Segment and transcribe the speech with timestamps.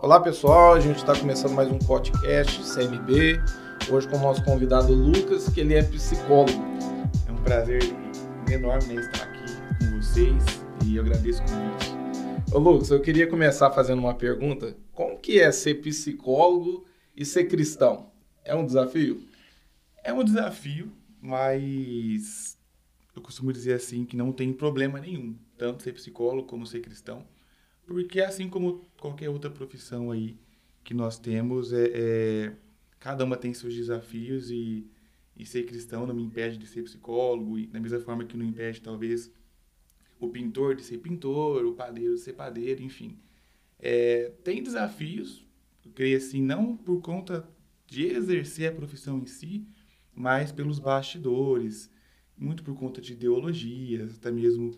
[0.00, 3.42] Olá pessoal, a gente está começando mais um podcast CMB.
[3.90, 6.62] Hoje com o nosso convidado Lucas, que ele é psicólogo.
[7.26, 7.82] É um prazer
[8.48, 9.44] enorme né, estar aqui
[9.76, 10.44] com vocês
[10.86, 12.54] e eu agradeço o convite.
[12.54, 14.76] Ô Lucas, eu queria começar fazendo uma pergunta.
[14.92, 16.86] Como que é ser psicólogo
[17.16, 18.12] e ser cristão?
[18.44, 19.20] É um desafio?
[20.04, 22.56] É um desafio, mas
[23.16, 27.26] eu costumo dizer assim que não tem problema nenhum, tanto ser psicólogo como ser cristão,
[27.88, 30.36] porque assim como qualquer outra profissão aí
[30.84, 32.56] que nós temos, é, é
[33.00, 34.86] cada uma tem seus desafios e,
[35.34, 38.44] e ser cristão não me impede de ser psicólogo, e da mesma forma que não
[38.44, 39.32] impede talvez
[40.20, 43.18] o pintor de ser pintor, o padeiro de ser padeiro, enfim.
[43.78, 45.46] É, tem desafios,
[45.82, 47.48] eu creio assim, não por conta
[47.86, 49.66] de exercer a profissão em si,
[50.14, 51.90] mas pelos bastidores,
[52.36, 54.72] muito por conta de ideologias, até mesmo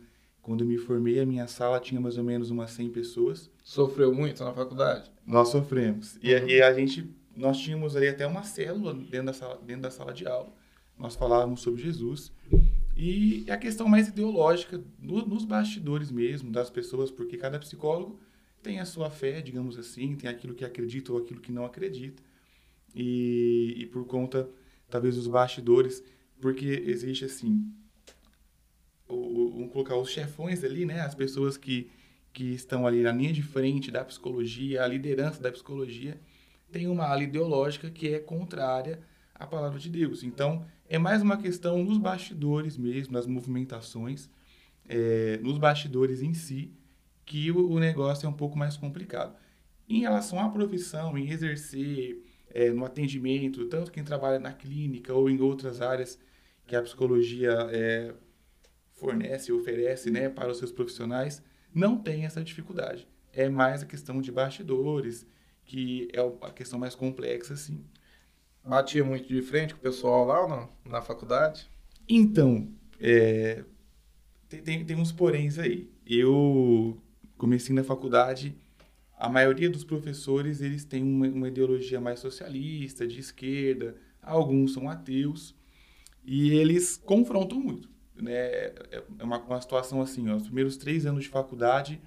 [0.51, 3.49] quando eu me formei, a minha sala tinha mais ou menos umas 100 pessoas.
[3.63, 5.09] Sofreu muito na faculdade?
[5.25, 6.19] Nós sofremos.
[6.21, 6.49] E, uhum.
[6.49, 10.13] e a gente, nós tínhamos ali até uma célula dentro da sala, dentro da sala
[10.13, 10.53] de aula.
[10.99, 12.33] Nós falávamos sobre Jesus.
[12.97, 18.19] E a questão mais ideológica, no, nos bastidores mesmo, das pessoas, porque cada psicólogo
[18.61, 22.21] tem a sua fé, digamos assim, tem aquilo que acredita ou aquilo que não acredita.
[22.93, 24.51] E, e por conta,
[24.89, 26.03] talvez, dos bastidores,
[26.41, 27.73] porque existe assim,
[29.17, 31.01] vamos colocar os chefões ali, né?
[31.01, 31.91] As pessoas que,
[32.33, 36.21] que estão ali na linha de frente da psicologia, a liderança da psicologia,
[36.71, 39.01] tem uma ala ideológica que é contrária
[39.35, 40.23] à palavra de Deus.
[40.23, 44.29] Então, é mais uma questão nos bastidores mesmo, nas movimentações,
[44.89, 46.73] é, nos bastidores em si,
[47.25, 49.37] que o, o, negócio é um pouco mais complicado.
[49.89, 55.31] Em relação à profissão, em exercer é, no atendimento, tanto quem trabalha na clínica ou
[55.31, 56.19] em outras áreas
[56.67, 58.13] que a psicologia é,
[59.01, 61.43] fornece, oferece né, para os seus profissionais,
[61.75, 63.09] não tem essa dificuldade.
[63.33, 65.27] É mais a questão de bastidores,
[65.65, 67.83] que é a questão mais complexa, assim.
[68.65, 71.69] Batia muito de frente com o pessoal lá não, na faculdade?
[72.07, 72.69] Então,
[73.01, 73.65] é,
[74.49, 75.91] tem, tem, tem uns poréns aí.
[76.07, 77.01] Eu
[77.39, 78.55] comecei na faculdade,
[79.17, 84.91] a maioria dos professores eles têm uma, uma ideologia mais socialista, de esquerda, alguns são
[84.91, 85.55] ateus,
[86.23, 87.89] e eles confrontam muito
[88.23, 92.01] né, é, é uma, uma situação assim, ó, os primeiros três anos de faculdade,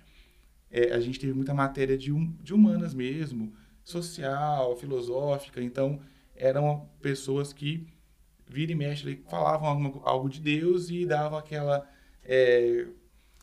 [0.72, 3.54] é, a gente teve muita matéria de, um, de humanas mesmo,
[3.84, 6.00] social, filosófica, então
[6.36, 7.86] eram pessoas que
[8.48, 11.88] vira e mexe falavam algo, algo de Deus e davam aquela,
[12.24, 12.88] é,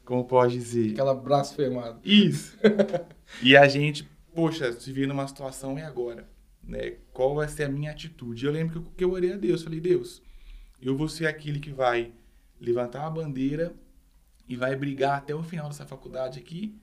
[0.05, 0.93] como pode dizer?
[0.93, 2.01] Aquela blasfemada.
[2.05, 2.59] Isso.
[3.43, 6.29] e a gente, poxa, se vir numa situação é agora,
[6.63, 6.97] né?
[7.13, 8.47] Qual vai ser a minha atitude?
[8.47, 10.23] Eu lembro que eu, que eu orei a Deus, falei, Deus,
[10.81, 12.13] eu vou ser aquele que vai
[12.61, 13.75] levantar a bandeira
[14.49, 16.77] e vai brigar até o final dessa faculdade aqui.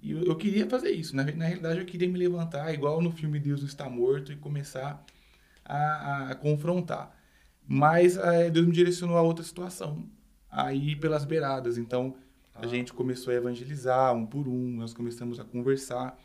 [0.00, 1.14] E eu, eu queria fazer isso.
[1.14, 5.04] Na, na, realidade, eu queria me levantar, igual no filme Deus está morto, e começar
[5.64, 7.16] a, a, a confrontar.
[7.66, 10.08] Mas é, Deus me direcionou a outra situação,
[10.50, 11.78] a ir pelas beiradas.
[11.78, 12.14] Então,
[12.54, 12.66] a ah.
[12.66, 16.18] gente começou a evangelizar um por um, nós começamos a conversar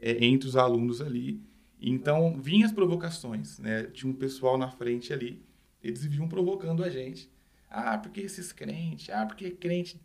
[0.00, 1.40] é, entre os alunos ali.
[1.80, 3.84] Então, vinham as provocações, né?
[3.84, 5.40] Tinha um pessoal na frente ali,
[5.82, 7.30] eles vinham provocando a gente.
[7.70, 10.00] Ah, porque esses crentes, ah, porque crente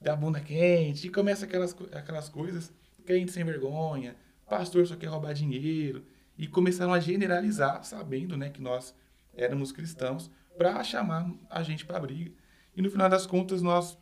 [0.00, 2.72] da bunda quente, e começa aquelas, aquelas coisas,
[3.06, 4.16] crente sem vergonha,
[4.48, 6.04] pastor só quer roubar dinheiro,
[6.36, 8.94] e começaram a generalizar, sabendo né, que nós
[9.32, 12.32] éramos cristãos, para chamar a gente para briga.
[12.76, 13.96] E no final das contas, nós,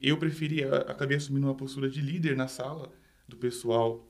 [0.00, 2.92] eu preferi, acabei assumindo uma postura de líder na sala
[3.26, 4.06] do pessoal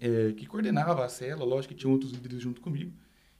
[0.00, 2.92] é, que coordenava a cela, lógico que tinha outros líderes junto comigo,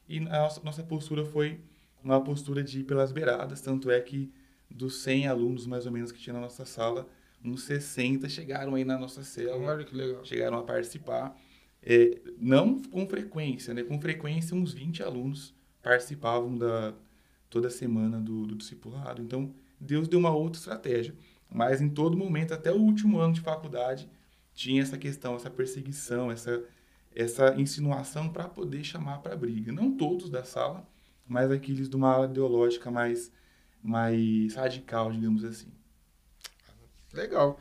[0.07, 1.61] e a nossa, nossa postura foi
[2.03, 4.31] uma postura de ir pelas beiradas, tanto é que
[4.73, 7.07] dos 100 alunos mais ou menos que tinha na nossa sala,
[7.43, 10.23] uns 60 chegaram aí na nossa célula, Olha que legal.
[10.23, 11.35] chegaram a participar.
[11.83, 13.83] É, não com frequência, né?
[13.83, 16.93] Com frequência, uns 20 alunos participavam da
[17.49, 19.21] toda semana do, do discipulado.
[19.21, 21.13] Então, Deus deu uma outra estratégia.
[21.49, 24.09] Mas em todo momento, até o último ano de faculdade,
[24.53, 26.63] tinha essa questão, essa perseguição, essa,
[27.13, 29.71] essa insinuação para poder chamar para briga.
[29.71, 30.87] Não todos da sala,
[31.27, 33.31] mas aqueles de uma ala ideológica mais
[33.83, 35.71] mais radical, digamos assim.
[37.13, 37.59] Legal.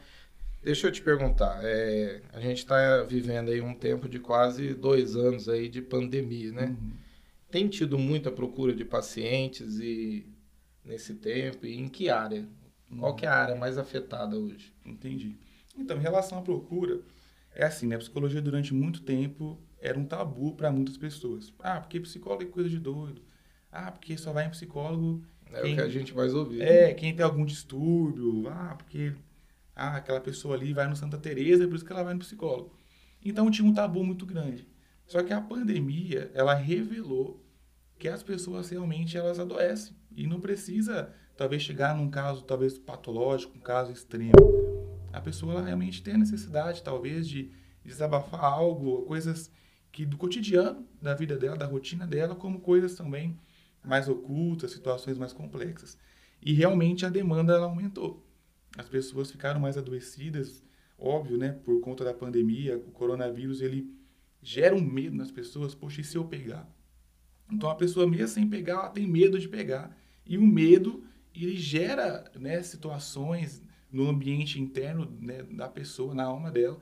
[0.63, 5.17] Deixa eu te perguntar, é, a gente está vivendo aí um tempo de quase dois
[5.17, 6.67] anos aí de pandemia, né?
[6.67, 6.93] Uhum.
[7.51, 10.27] Tem tido muita procura de pacientes e
[10.85, 12.47] nesse tempo e em que área?
[12.91, 12.99] Uhum.
[12.99, 14.75] Qual que é a área mais afetada hoje?
[14.85, 15.39] Entendi.
[15.79, 17.01] Então, em relação à procura,
[17.55, 17.97] é assim, né?
[17.97, 21.53] A psicologia durante muito tempo era um tabu para muitas pessoas.
[21.59, 23.23] Ah, porque psicólogo é coisa de doido.
[23.73, 26.61] Ah, porque só vai em psicólogo é quem, o que a gente mais ouve.
[26.61, 26.95] É, né?
[26.95, 29.13] quem tem algum distúrbio, ah, porque
[29.75, 32.21] ah, aquela pessoa ali vai no Santa Teresa, é por isso que ela vai no
[32.21, 32.75] psicólogo.
[33.25, 34.67] Então tinha um tabu muito grande.
[35.07, 37.45] Só que a pandemia, ela revelou
[37.99, 43.57] que as pessoas realmente elas adoecem e não precisa talvez chegar num caso talvez patológico,
[43.57, 44.33] um caso extremo.
[45.13, 47.51] A pessoa realmente tem a necessidade talvez de
[47.85, 49.51] desabafar algo, coisas
[49.91, 53.37] que do cotidiano da vida dela, da rotina dela, como coisas também
[53.85, 55.99] mais ocultas, situações mais complexas.
[56.43, 58.27] E realmente a demanda ela aumentou.
[58.77, 60.63] As pessoas ficaram mais adoecidas,
[60.99, 63.93] óbvio, né, por conta da pandemia, o coronavírus ele
[64.43, 66.69] gera um medo nas pessoas, poxa, e se eu pegar?
[67.53, 69.97] Então a pessoa mesmo sem pegar, ela tem medo de pegar.
[70.25, 71.03] E o medo,
[71.35, 76.81] ele gera, né, situações no ambiente interno né, da pessoa, na alma dela.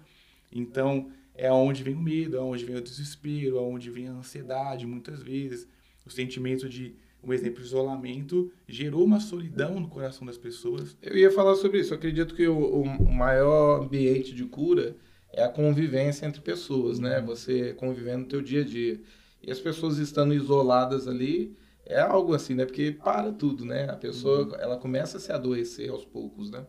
[0.52, 4.12] Então, é onde vem o medo, é onde vem o desespero, é onde vem a
[4.12, 5.68] ansiedade, muitas vezes.
[6.08, 10.96] O sentimento de um exemplo, isolamento gerou uma solidão no coração das pessoas.
[11.02, 11.92] Eu ia falar sobre isso.
[11.92, 14.96] Eu acredito que o, o maior ambiente de cura
[15.32, 17.20] é a convivência entre pessoas, né?
[17.20, 19.00] Você convivendo no teu dia a dia.
[19.42, 22.64] E as pessoas estando isoladas ali é algo assim, né?
[22.64, 23.90] Porque para tudo, né?
[23.90, 24.54] A pessoa, uhum.
[24.54, 26.66] ela começa a se adoecer aos poucos, né?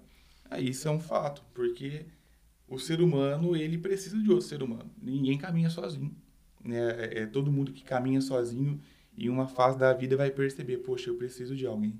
[0.49, 2.05] Ah, isso é um fato, porque
[2.67, 4.91] o ser humano, ele precisa de outro ser humano.
[5.01, 6.13] Ninguém caminha sozinho.
[6.65, 6.79] Né?
[6.79, 8.81] É, é todo mundo que caminha sozinho
[9.19, 11.99] em uma fase da vida vai perceber, poxa, eu preciso de alguém.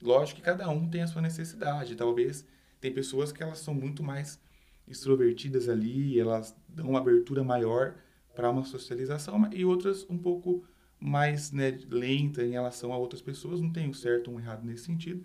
[0.00, 1.94] Lógico que cada um tem a sua necessidade.
[1.94, 2.46] Talvez
[2.80, 4.40] tem pessoas que elas são muito mais
[4.88, 7.94] extrovertidas ali, elas dão uma abertura maior
[8.34, 10.64] para uma socialização, e outras um pouco
[10.98, 13.60] mais né, lenta em relação a outras pessoas.
[13.60, 15.24] Não tem um certo ou um errado nesse sentido.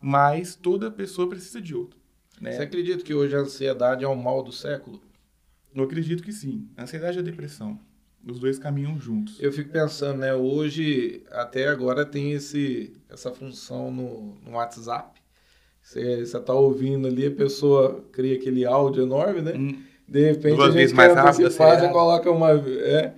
[0.00, 1.98] Mas toda pessoa precisa de outro.
[2.40, 2.52] Né?
[2.52, 5.02] Você acredita que hoje a ansiedade é o mal do século?
[5.74, 6.68] Eu acredito que sim.
[6.76, 7.78] A ansiedade e a depressão.
[8.26, 9.40] Os dois caminham juntos.
[9.40, 10.34] Eu fico pensando, né?
[10.34, 15.20] Hoje, até agora, tem esse, essa função no, no WhatsApp.
[15.82, 19.54] Você está ouvindo ali, a pessoa cria aquele áudio enorme, né?
[19.56, 19.82] Hum.
[20.06, 22.50] De repente, duas a gente vezes mais rápido, faz, coloca uma...
[22.50, 23.14] É,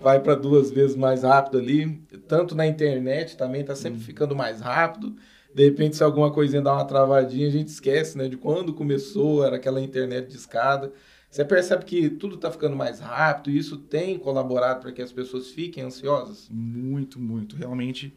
[0.00, 2.00] vai para duas vezes mais rápido ali.
[2.26, 4.04] Tanto na internet também está sempre hum.
[4.04, 5.14] ficando mais rápido.
[5.54, 8.28] De repente, se alguma coisinha dá uma travadinha, a gente esquece, né?
[8.28, 10.92] De quando começou, era aquela internet de escada.
[11.36, 15.12] Você percebe que tudo está ficando mais rápido e isso tem colaborado para que as
[15.12, 16.48] pessoas fiquem ansiosas?
[16.48, 17.56] Muito, muito.
[17.56, 18.16] Realmente,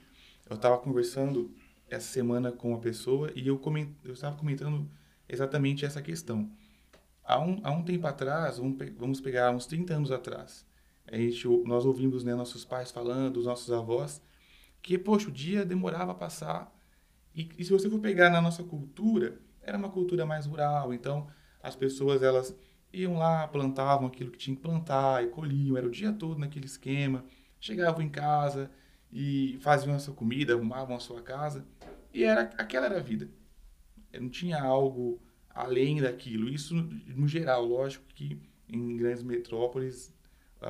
[0.50, 1.54] eu estava conversando
[1.90, 3.90] essa semana com uma pessoa e eu, coment...
[4.06, 4.90] estava comentando
[5.28, 6.50] exatamente essa questão.
[7.22, 8.90] Há um, há um tempo atrás, vamos, pe...
[8.92, 10.66] vamos pegar uns 30 anos atrás,
[11.06, 14.22] a gente, nós ouvimos né, nossos pais falando, os nossos avós,
[14.82, 16.74] que, poxa, o dia demorava a passar.
[17.36, 21.28] E, e se você for pegar na nossa cultura, era uma cultura mais rural, então
[21.62, 22.56] as pessoas, elas
[22.92, 26.66] iam lá, plantavam aquilo que tinha que plantar e colhiam, era o dia todo naquele
[26.66, 27.24] esquema.
[27.60, 28.72] Chegavam em casa
[29.12, 31.66] e faziam a sua comida, arrumavam a sua casa
[32.14, 33.30] e era aquela era a vida.
[34.14, 36.50] Não tinha algo além daquilo.
[36.50, 40.14] Isso no geral, lógico que em grandes metrópoles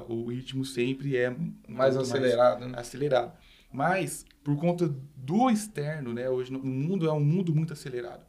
[0.07, 1.36] o ritmo sempre é
[1.68, 2.80] mais acelerado, mais né?
[2.80, 3.38] acelerado.
[3.72, 6.30] Mas por conta do externo, né?
[6.30, 8.25] Hoje o mundo é um mundo muito acelerado.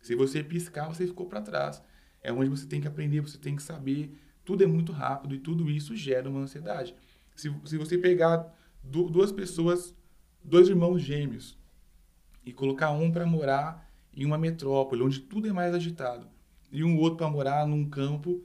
[0.00, 1.82] Se você piscar, você ficou para trás
[2.22, 4.14] é onde você tem que aprender, você tem que saber.
[4.44, 6.94] Tudo é muito rápido e tudo isso gera uma ansiedade.
[7.34, 9.94] Se, se você pegar du duas pessoas,
[10.42, 11.58] dois irmãos gêmeos,
[12.44, 16.26] e colocar um para morar em uma metrópole, onde tudo é mais agitado,
[16.72, 18.42] e um outro para morar num campo,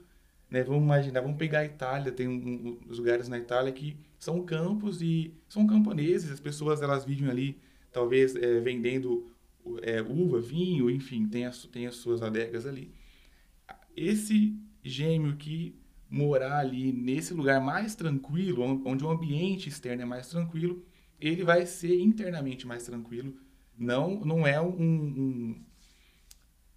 [0.49, 0.63] né?
[0.63, 5.01] Vamos imaginar, vamos pegar a Itália, tem um, um, lugares na Itália que são campos
[5.01, 7.57] e são camponeses, as pessoas elas vivem ali,
[7.91, 9.31] talvez é, vendendo
[9.81, 12.91] é, uva, vinho, enfim, tem as, tem as suas adegas ali
[13.95, 20.27] esse gêmeo que morar ali nesse lugar mais tranquilo, onde o ambiente externo é mais
[20.27, 20.83] tranquilo,
[21.19, 23.35] ele vai ser internamente mais tranquilo.
[23.77, 25.65] Não, não é um, um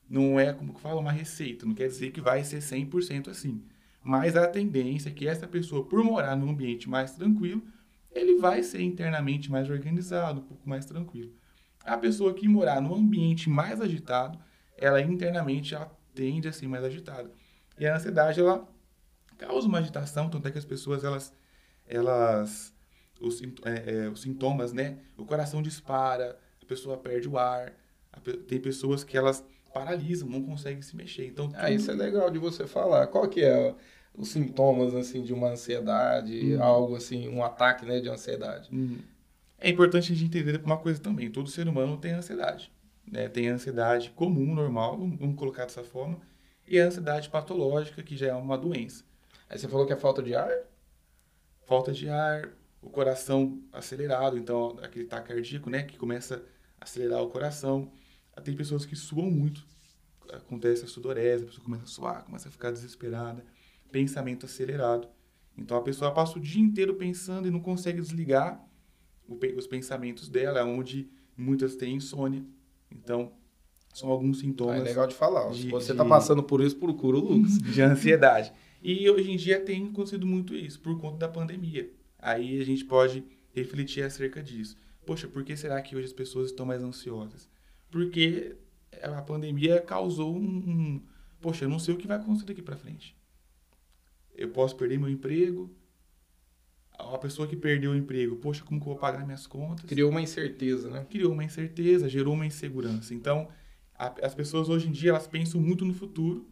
[0.08, 3.62] não é como que fala uma receita, não quer dizer que vai ser 100% assim.
[4.02, 7.62] Mas a tendência é que essa pessoa, por morar num ambiente mais tranquilo,
[8.10, 11.32] ele vai ser internamente mais organizado, um pouco mais tranquilo.
[11.84, 14.38] A pessoa que morar num ambiente mais agitado,
[14.76, 17.30] ela internamente ela tende a ser mais agitada.
[17.78, 18.66] E a ansiedade, ela
[19.38, 21.32] causa uma agitação, tanto é que as pessoas, elas,
[21.86, 22.74] elas
[23.20, 24.98] os, é, é, os sintomas, né?
[25.16, 27.72] O coração dispara, a pessoa perde o ar,
[28.48, 31.28] tem pessoas que elas paralisam, não conseguem se mexer.
[31.28, 31.56] Então, tudo...
[31.60, 33.06] ah, isso é legal de você falar.
[33.06, 33.72] Qual que é
[34.12, 36.62] os sintomas, assim, de uma ansiedade, uhum.
[36.62, 38.68] algo assim, um ataque, né, de ansiedade?
[38.72, 38.98] Uhum.
[39.60, 42.72] É importante a gente entender uma coisa também, todo ser humano tem ansiedade
[43.10, 46.20] né, tem a ansiedade comum, normal, vamos colocar dessa forma,
[46.66, 49.04] e a ansiedade patológica, que já é uma doença.
[49.48, 50.52] Aí você falou que é falta de ar?
[51.64, 52.50] Falta de ar,
[52.82, 56.44] o coração acelerado, então aquele taquicardíaco, né, que começa
[56.80, 57.90] a acelerar o coração.
[58.44, 59.66] Tem pessoas que suam muito,
[60.32, 63.44] acontece a sudorese, a pessoa começa a suar, começa a ficar desesperada.
[63.90, 65.08] pensamento acelerado.
[65.56, 68.62] Então a pessoa passa o dia inteiro pensando e não consegue desligar
[69.56, 72.44] os pensamentos dela, onde muitas têm insônia.
[72.90, 73.32] Então,
[73.92, 74.80] são alguns sintomas.
[74.80, 75.50] é legal de falar.
[75.50, 77.58] De, Se você está passando por isso, procura o Lucas.
[77.58, 78.52] De ansiedade.
[78.82, 81.90] E hoje em dia tem acontecido muito isso, por conta da pandemia.
[82.18, 84.76] Aí a gente pode refletir acerca disso.
[85.04, 87.48] Poxa, por que será que hoje as pessoas estão mais ansiosas?
[87.90, 88.56] Porque
[89.02, 91.02] a pandemia causou um, um
[91.40, 93.16] poxa, eu não sei o que vai acontecer daqui para frente.
[94.34, 95.70] Eu posso perder meu emprego.
[96.98, 99.84] A pessoa que perdeu o emprego, poxa, como que eu vou pagar minhas contas?
[99.86, 101.06] Criou uma incerteza, né?
[101.08, 103.14] Criou uma incerteza, gerou uma insegurança.
[103.14, 103.48] Então,
[103.94, 106.46] a, as pessoas hoje em dia, elas pensam muito no futuro,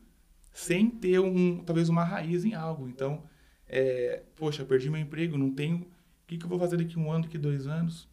[0.52, 2.88] sem ter, um, talvez, uma raiz em algo.
[2.88, 3.24] Então,
[3.68, 5.78] é, poxa, perdi meu emprego, não tenho...
[5.78, 8.08] O que, que eu vou fazer daqui um ano, daqui dois anos?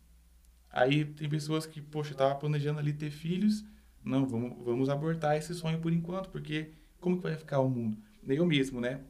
[0.69, 3.63] Aí tem pessoas que, poxa, tava planejando ali ter filhos,
[4.03, 7.97] não, vamos, vamos abortar esse sonho por enquanto, porque como que vai ficar o mundo?
[8.27, 9.01] Eu mesmo, né?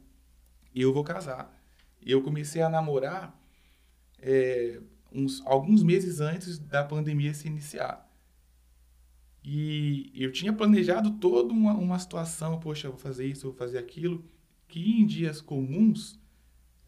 [0.74, 1.53] Eu vou casar.
[2.04, 3.38] Eu comecei a namorar
[4.18, 4.80] é,
[5.12, 8.10] uns, alguns meses antes da pandemia se iniciar.
[9.42, 13.58] E eu tinha planejado toda uma, uma situação, poxa, eu vou fazer isso, eu vou
[13.58, 14.24] fazer aquilo,
[14.66, 16.18] que em dias comuns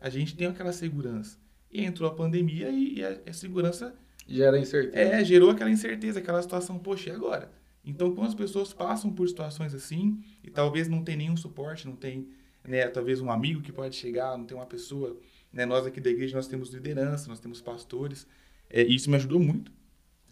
[0.00, 1.38] a gente tem aquela segurança.
[1.70, 3.94] E entrou a pandemia e, e a, a segurança...
[4.26, 4.99] Gera incerteza.
[4.99, 7.52] É, gerou aquela incerteza, aquela situação, poxa, e agora?
[7.85, 11.94] Então, quando as pessoas passam por situações assim, e talvez não tem nenhum suporte, não
[11.94, 12.28] tem,
[12.66, 15.16] né, talvez um amigo que pode chegar, não tem uma pessoa,
[15.52, 18.26] né, nós aqui da igreja, nós temos liderança, nós temos pastores,
[18.68, 19.73] é, e isso me ajudou muito,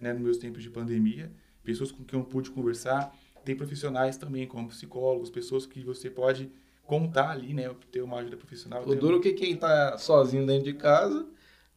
[0.00, 1.30] né, nos meus tempos de pandemia,
[1.62, 6.50] pessoas com quem eu pude conversar, tem profissionais também, como psicólogos, pessoas que você pode
[6.84, 8.86] contar ali, né, ter uma ajuda profissional.
[8.86, 11.26] O duro é que quem está sozinho dentro de casa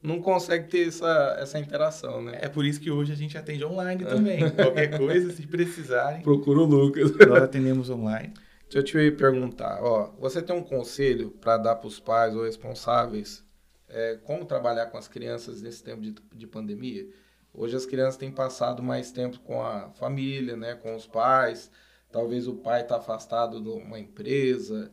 [0.01, 2.37] não consegue ter essa, essa interação, né?
[2.41, 4.49] É por isso que hoje a gente atende online também.
[4.51, 6.21] Qualquer coisa, se precisarem.
[6.21, 7.11] Procura o Lucas.
[7.17, 8.31] Nós atendemos online.
[8.69, 12.43] Deixa eu te perguntar, ó, você tem um conselho para dar para os pais ou
[12.43, 13.41] responsáveis
[13.87, 17.07] é, como trabalhar com as crianças nesse tempo de, de pandemia?
[17.53, 21.71] Hoje as crianças têm passado mais tempo com a família, né, com os pais.
[22.11, 24.91] Talvez o pai está afastado de uma empresa,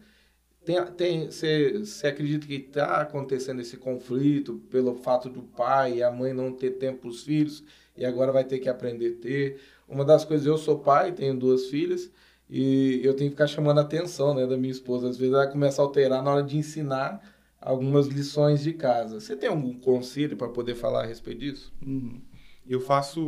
[0.64, 6.02] tem, tem, você, você acredita que está acontecendo esse conflito pelo fato do pai e
[6.02, 7.64] a mãe não ter tempo para os filhos
[7.96, 9.60] e agora vai ter que aprender a ter?
[9.88, 12.10] Uma das coisas, eu sou pai, tenho duas filhas
[12.48, 15.08] e eu tenho que ficar chamando a atenção né, da minha esposa.
[15.08, 17.20] Às vezes ela começa a alterar na hora de ensinar
[17.60, 19.18] algumas lições de casa.
[19.18, 21.72] Você tem algum conselho para poder falar a respeito disso?
[21.84, 22.20] Uhum.
[22.66, 23.20] Eu faço,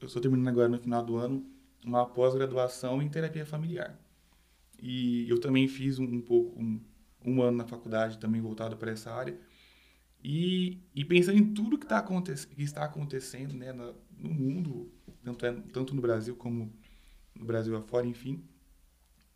[0.00, 1.44] eu estou terminando agora no final do ano,
[1.84, 3.98] uma pós-graduação em terapia familiar.
[4.80, 6.80] E eu também fiz um, um pouco, um,
[7.24, 9.38] um, ano na faculdade também voltado para essa área.
[10.22, 14.90] E, e pensando em tudo que, tá aconte que está acontecendo né, no, mundo,
[15.22, 16.72] tanto, é, tanto no Brasil como
[17.44, 18.44] Brasil afora, enfim,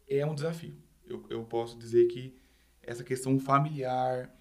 [0.08, 0.74] é um desafio.
[1.06, 2.34] Eu, eu posso dizer que
[2.82, 4.34] essa questão familiar,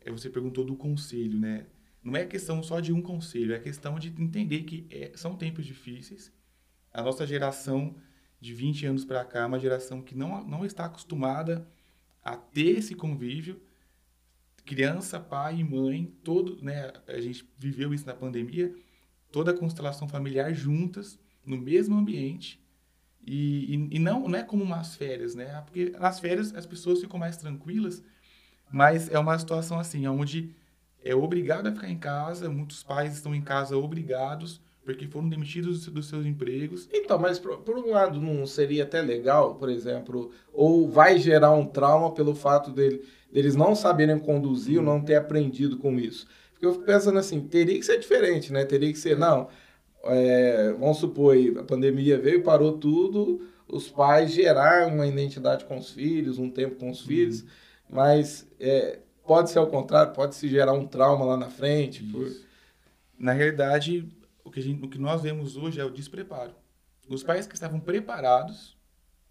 [0.00, 1.66] é, você perguntou do conselho, né?
[2.02, 5.66] Não é questão só de um conselho, é questão de entender que é, são tempos
[5.66, 6.32] difíceis.
[6.92, 7.96] A nossa geração
[8.40, 11.66] de 20 anos para cá, uma geração que não, não está acostumada
[12.22, 13.60] a ter esse convívio.
[14.64, 18.74] Criança, pai e mãe, todo, né, a gente viveu isso na pandemia,
[19.30, 22.60] toda a constelação familiar juntas, no mesmo ambiente.
[23.26, 25.62] E, e, e, não, não é como umas férias, né?
[25.66, 28.02] Porque nas férias as pessoas ficam mais tranquilas,
[28.70, 30.54] mas é uma situação assim, onde
[31.04, 35.84] é obrigado a ficar em casa, muitos pais estão em casa obrigados, porque foram demitidos
[35.86, 36.88] dos seus empregos.
[36.92, 41.50] Então, mas por, por, um lado não seria até legal, por exemplo, ou vai gerar
[41.50, 46.28] um trauma pelo fato dele, deles não saberem conduzir, ou não ter aprendido com isso.
[46.52, 48.64] Porque eu fico pensando assim, teria que ser diferente, né?
[48.64, 49.48] Teria que ser, não,
[50.08, 55.90] é, vamos supor, a pandemia veio, parou tudo, os pais gerar uma identidade com os
[55.90, 57.06] filhos, um tempo com os uhum.
[57.06, 57.44] filhos,
[57.88, 62.02] mas é, pode ser ao contrário, pode se gerar um trauma lá na frente.
[62.02, 62.30] Por...
[63.18, 64.08] Na realidade,
[64.44, 66.54] o que, gente, o que nós vemos hoje é o despreparo.
[67.08, 68.76] Os pais que estavam preparados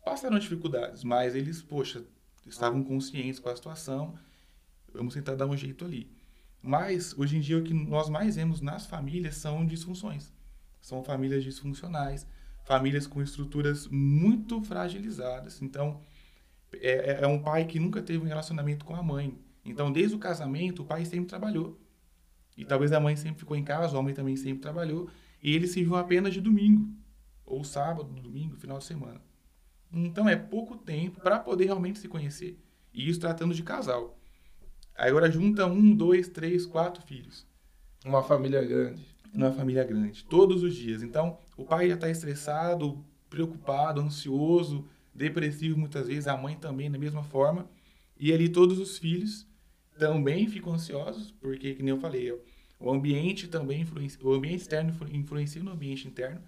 [0.04, 2.04] passaram dificuldades, mas eles, poxa,
[2.46, 4.14] estavam conscientes com a situação,
[4.94, 6.10] vamos tentar dar um jeito ali.
[6.62, 10.32] Mas, hoje em dia, o que nós mais vemos nas famílias são disfunções.
[10.86, 12.28] São famílias disfuncionais,
[12.64, 15.60] famílias com estruturas muito fragilizadas.
[15.60, 16.00] Então,
[16.76, 19.36] é, é, é um pai que nunca teve um relacionamento com a mãe.
[19.66, 21.76] Então, desde o casamento, o pai sempre trabalhou.
[22.56, 25.10] E talvez a mãe sempre ficou em casa, o homem também sempre trabalhou,
[25.42, 26.88] e ele se viu apenas de domingo,
[27.44, 29.20] ou sábado, domingo, final de semana.
[29.92, 32.64] Então é pouco tempo para poder realmente se conhecer.
[32.94, 34.20] E isso tratando de casal.
[34.96, 37.48] Aí agora junta um, dois, três, quatro filhos.
[38.06, 39.15] Uma família grande.
[39.36, 41.04] Uma família grande, todos os dias.
[41.04, 46.98] Então o pai já está estressado, preocupado, ansioso, depressivo muitas vezes, a mãe também da
[46.98, 47.70] mesma forma.
[48.18, 49.46] E ali todos os filhos
[49.98, 52.32] também ficam ansiosos, porque, que nem eu falei,
[52.80, 56.42] o ambiente também influencia, o ambiente externo influencia no ambiente interno,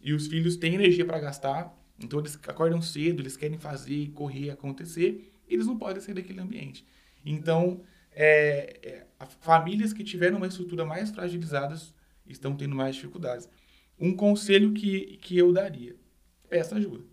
[0.00, 4.50] e os filhos têm energia para gastar, então eles acordam cedo, eles querem fazer, correr,
[4.50, 6.84] acontecer, e eles não podem sair daquele ambiente.
[7.24, 9.06] Então, é, é,
[9.40, 11.94] famílias que tiveram uma estrutura mais fragilizadas
[12.32, 13.48] estão tendo mais dificuldades.
[13.98, 15.94] Um conselho que, que eu daria,
[16.48, 17.04] peça ajuda.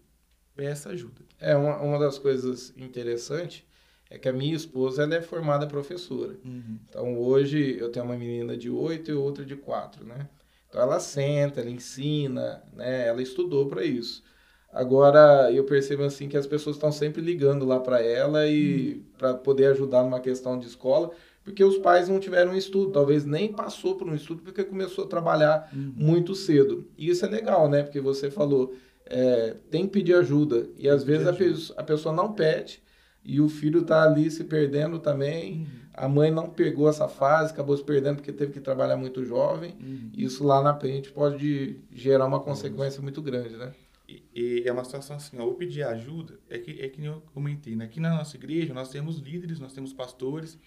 [0.56, 1.22] Peça ajuda.
[1.40, 3.64] É, uma, uma das coisas interessantes
[4.10, 6.36] é que a minha esposa ela é formada professora.
[6.44, 6.80] Uhum.
[6.90, 10.28] Então hoje eu tenho uma menina de 8 e outra de 4, né?
[10.68, 13.08] Então ela senta, ela ensina, né?
[13.08, 14.24] Ela estudou para isso.
[14.72, 19.04] Agora eu percebo assim que as pessoas estão sempre ligando lá para ela e uhum.
[19.18, 21.12] para poder ajudar numa questão de escola,
[21.50, 25.08] porque os pais não tiveram estudo, talvez nem passou por um estudo porque começou a
[25.08, 25.94] trabalhar uhum.
[25.96, 26.88] muito cedo.
[26.96, 27.82] E isso é legal, né?
[27.82, 28.76] Porque você falou,
[29.06, 32.84] é, tem que pedir ajuda e às vezes a, pe a pessoa não pede
[33.26, 35.62] e o filho está ali se perdendo também.
[35.62, 35.68] Uhum.
[35.94, 39.76] A mãe não pegou essa fase, acabou se perdendo porque teve que trabalhar muito jovem.
[39.82, 40.12] Uhum.
[40.16, 43.74] Isso lá na frente pode gerar uma consequência muito grande, né?
[44.08, 47.10] E, e, é uma situação assim, ó, o pedir ajuda é que, é que nem
[47.10, 47.86] eu comentei, né?
[47.86, 50.58] Aqui na nossa igreja nós temos líderes, nós temos pastores.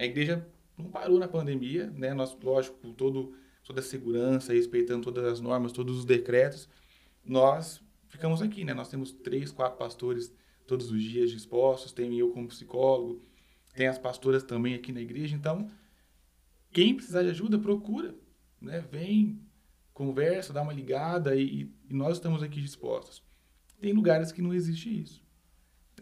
[0.00, 2.14] A igreja não parou na pandemia, né?
[2.14, 6.66] Nós, lógico, com todo, toda a segurança, respeitando todas as normas, todos os decretos,
[7.22, 8.72] nós ficamos aqui, né?
[8.72, 10.34] Nós temos três, quatro pastores
[10.66, 13.22] todos os dias dispostos, tem eu como psicólogo,
[13.74, 15.36] tem as pastoras também aqui na igreja.
[15.36, 15.70] Então,
[16.72, 18.14] quem precisar de ajuda, procura,
[18.58, 18.80] né?
[18.90, 19.38] Vem,
[19.92, 23.22] conversa, dá uma ligada e, e nós estamos aqui dispostos.
[23.78, 25.22] Tem lugares que não existe isso.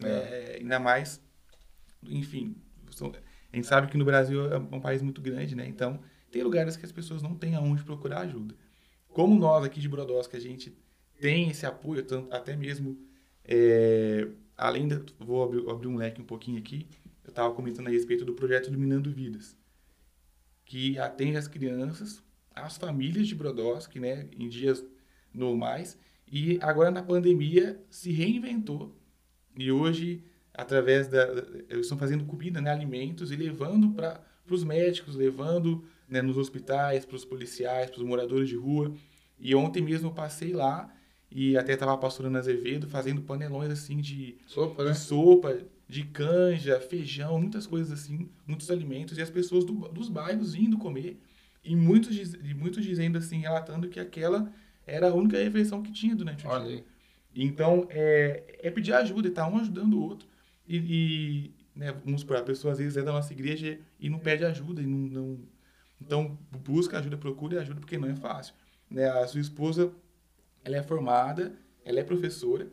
[0.01, 0.07] É.
[0.07, 1.21] É, ainda mais,
[2.01, 2.55] enfim,
[3.51, 5.67] a gente sabe que no Brasil é um país muito grande, né?
[5.67, 5.99] Então,
[6.31, 8.55] tem lugares que as pessoas não têm aonde procurar ajuda.
[9.07, 10.77] Como nós aqui de Brodós, que a gente
[11.19, 12.97] tem esse apoio, tanto, até mesmo
[13.43, 16.85] é, além de, vou abrir, abrir, um leque um pouquinho aqui,
[17.23, 19.57] eu estava comentando a respeito do projeto Iluminando Vidas,
[20.65, 22.21] que atende as crianças,
[22.53, 24.85] as famílias de Brodowski, né, em dias
[25.33, 25.97] normais,
[26.31, 28.95] e agora na pandemia se reinventou,
[29.57, 31.23] e hoje, através da,
[31.69, 37.05] eles estão fazendo comida, né, alimentos, e levando para os médicos, levando né, nos hospitais,
[37.05, 38.93] para os policiais, para os moradores de rua,
[39.39, 40.93] e ontem mesmo eu passei lá,
[41.31, 44.91] e até tava a pastora Azevedo fazendo panelões assim de sopa, né?
[44.91, 49.17] de, sopa, de canja, feijão, muitas coisas assim, muitos alimentos.
[49.17, 51.19] E as pessoas do, dos bairros indo comer.
[51.63, 54.51] E muitos, e muitos dizendo assim, relatando que aquela
[54.87, 56.75] era a única refeição que tinha durante o Olha dia.
[56.77, 56.83] Aí.
[57.35, 60.27] Então, é, é pedir ajuda e tá um ajudando o outro.
[60.69, 64.19] E, e né, vamos supor, a pessoa às vezes é da nossa igreja e não
[64.19, 64.81] pede ajuda.
[64.81, 65.39] e não, não
[65.99, 68.53] Então, busca ajuda, procure ajuda, porque não é fácil.
[68.89, 69.09] Né?
[69.09, 69.91] A sua esposa
[70.63, 71.53] ela é formada,
[71.83, 72.67] ela é professora,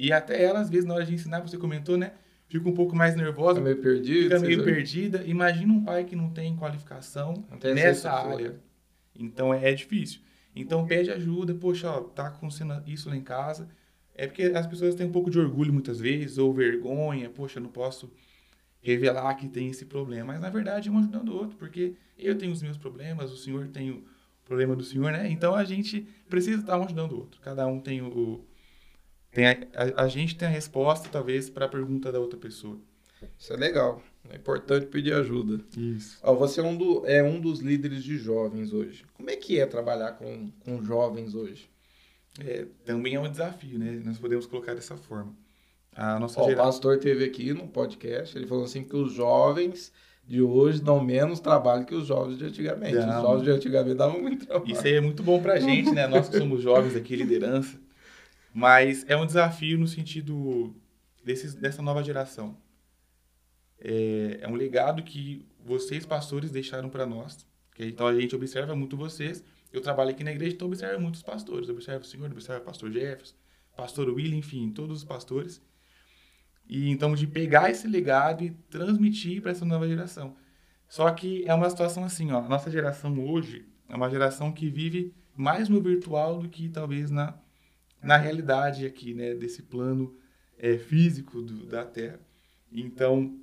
[0.00, 2.12] e até ela, às vezes, na hora de ensinar, você comentou, né?
[2.48, 3.60] Fica um pouco mais nervosa.
[3.60, 4.36] Fica meio perdida.
[4.36, 5.22] Fica meio perdida.
[5.26, 8.58] Imagina um pai que não tem qualificação não tem nessa área.
[9.14, 10.22] Então, é, é difícil.
[10.56, 11.54] Então, pede ajuda.
[11.54, 13.68] Poxa, ó, tá acontecendo isso lá em casa.
[14.20, 17.30] É porque as pessoas têm um pouco de orgulho muitas vezes, ou vergonha.
[17.30, 18.12] Poxa, não posso
[18.82, 20.34] revelar que tem esse problema.
[20.34, 21.56] Mas, na verdade, um ajudando o outro.
[21.56, 24.04] Porque eu tenho os meus problemas, o senhor tem o
[24.44, 25.26] problema do senhor, né?
[25.30, 27.40] Então a gente precisa estar um ajudando o outro.
[27.40, 28.44] Cada um tem o.
[29.32, 32.78] Tem a, a, a gente tem a resposta, talvez, para a pergunta da outra pessoa.
[33.38, 34.02] Isso é legal.
[34.28, 35.64] É importante pedir ajuda.
[35.74, 36.18] Isso.
[36.22, 39.06] Ó, você é um, do, é um dos líderes de jovens hoje.
[39.14, 41.69] Como é que é trabalhar com, com jovens hoje?
[42.44, 44.00] É, também é um desafio, né?
[44.04, 45.34] Nós podemos colocar dessa forma.
[45.94, 46.64] A nossa Ó, geração...
[46.64, 49.92] O pastor teve aqui no podcast, ele falou assim que os jovens
[50.26, 52.94] de hoje dão menos trabalho que os jovens de antigamente.
[52.94, 53.16] Não.
[53.16, 54.70] Os jovens de antigamente davam muito trabalho.
[54.70, 56.06] Isso aí é muito bom pra gente, né?
[56.06, 57.76] Nós que somos jovens aqui, liderança.
[58.54, 60.74] Mas é um desafio no sentido
[61.24, 62.56] desses, dessa nova geração.
[63.80, 67.46] É, é um legado que vocês, pastores, deixaram para nós.
[67.74, 69.42] Que, então a gente observa muito vocês.
[69.72, 71.68] Eu trabalho aqui na igreja, então observo muitos pastores.
[71.68, 73.34] Observo o senhor, observo o pastor Jefferson,
[73.76, 75.62] pastor William, enfim, todos os pastores.
[76.68, 80.36] E então de pegar esse legado e transmitir para essa nova geração.
[80.88, 84.68] Só que é uma situação assim, ó, a nossa geração hoje é uma geração que
[84.68, 87.38] vive mais no virtual do que talvez na,
[88.02, 90.16] na realidade aqui, né, desse plano
[90.58, 92.20] é, físico do, da Terra.
[92.72, 93.38] Então,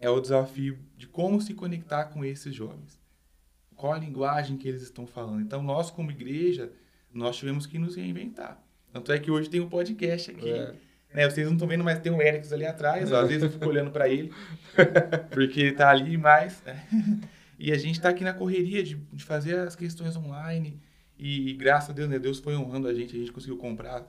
[0.00, 2.97] é o desafio de como se conectar com esses jovens.
[3.78, 5.40] Qual a linguagem que eles estão falando.
[5.40, 6.70] Então, nós como igreja,
[7.14, 8.62] nós tivemos que nos reinventar.
[8.92, 10.50] Tanto é que hoje tem um podcast aqui.
[10.50, 10.74] É
[11.12, 13.10] né, vocês não estão vendo, mas tem um Erics ali atrás.
[13.10, 14.32] Ó, às vezes eu fico olhando para ele,
[15.30, 16.62] porque ele tá ali mais.
[16.62, 16.86] Né?
[17.60, 20.80] E a gente está aqui na correria de, de fazer as questões online.
[21.18, 23.16] E, e, graças a Deus, né, Deus foi honrando a gente.
[23.16, 24.06] A gente conseguiu comprar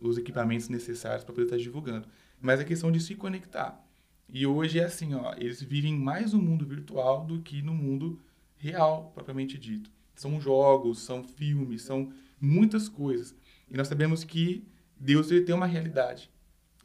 [0.00, 2.06] os equipamentos necessários para poder estar tá divulgando.
[2.40, 3.84] Mas a questão de se conectar.
[4.28, 8.22] E hoje é assim, ó, eles vivem mais no mundo virtual do que no mundo
[8.64, 9.90] real, propriamente dito.
[10.14, 13.34] São jogos, são filmes, são muitas coisas.
[13.70, 14.66] E nós sabemos que
[14.98, 16.30] Deus ele tem uma realidade.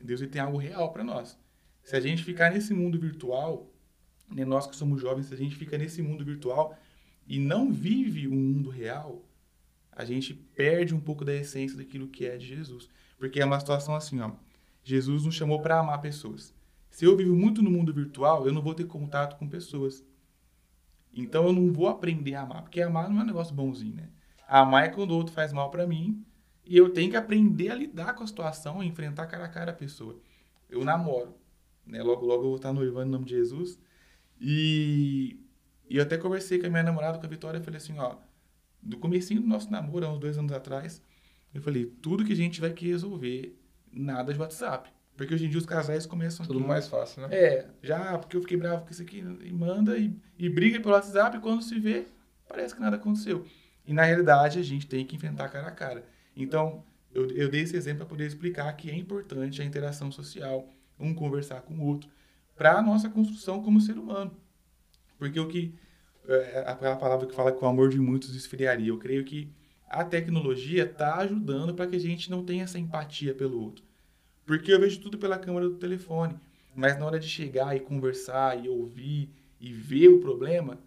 [0.01, 1.37] Deus ele tem algo real para nós.
[1.83, 3.71] Se a gente ficar nesse mundo virtual,
[4.29, 6.77] né, nós que somos jovens, se a gente fica nesse mundo virtual
[7.27, 9.23] e não vive o um mundo real,
[9.91, 12.89] a gente perde um pouco da essência daquilo que é de Jesus.
[13.17, 14.31] Porque é uma situação assim, ó.
[14.83, 16.53] Jesus nos chamou para amar pessoas.
[16.89, 20.03] Se eu vivo muito no mundo virtual, eu não vou ter contato com pessoas.
[21.13, 24.09] Então eu não vou aprender a amar, porque amar não é um negócio bonzinho, né?
[24.47, 26.25] Amar é quando o outro faz mal para mim
[26.65, 29.71] e eu tenho que aprender a lidar com a situação, a enfrentar cara a cara
[29.71, 30.19] a pessoa.
[30.69, 31.35] Eu namoro,
[31.85, 32.01] né?
[32.01, 33.79] Logo, logo eu vou estar noivando em nome de Jesus.
[34.39, 35.39] E,
[35.89, 38.15] e eu até conversei com a minha namorada, com a Vitória, e falei assim, ó,
[38.81, 41.01] do comecinho do nosso namoro, há uns dois anos atrás,
[41.53, 43.59] eu falei, tudo que a gente vai que resolver,
[43.91, 44.91] nada de WhatsApp.
[45.19, 46.45] Porque hoje em dia os casais começam...
[46.45, 47.27] Tudo mais fácil, né?
[47.29, 50.93] É, já, porque eu fiquei bravo com isso aqui, e manda, e, e briga pelo
[50.93, 52.07] WhatsApp, e quando se vê,
[52.47, 53.45] parece que nada aconteceu.
[53.85, 56.05] E na realidade, a gente tem que enfrentar cara a cara.
[56.33, 60.69] Então, eu, eu dei esse exemplo para poder explicar que é importante a interação social,
[60.97, 62.09] um conversar com o outro,
[62.55, 64.31] para a nossa construção como ser humano.
[65.17, 65.75] Porque o que
[66.29, 69.51] é, aquela palavra que fala que o amor de muitos esfriaria, eu creio que
[69.89, 73.88] a tecnologia está ajudando para que a gente não tenha essa empatia pelo outro.
[74.49, 76.35] Porque eu vejo tudo pela câmera do telefone,
[76.73, 79.29] mas na hora de chegar e conversar e ouvir
[79.61, 80.79] e ver o problema,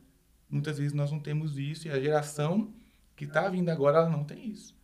[0.50, 2.74] muitas vezes nós não temos isso e a geração
[3.14, 4.74] que está vindo agora ela não tem isso.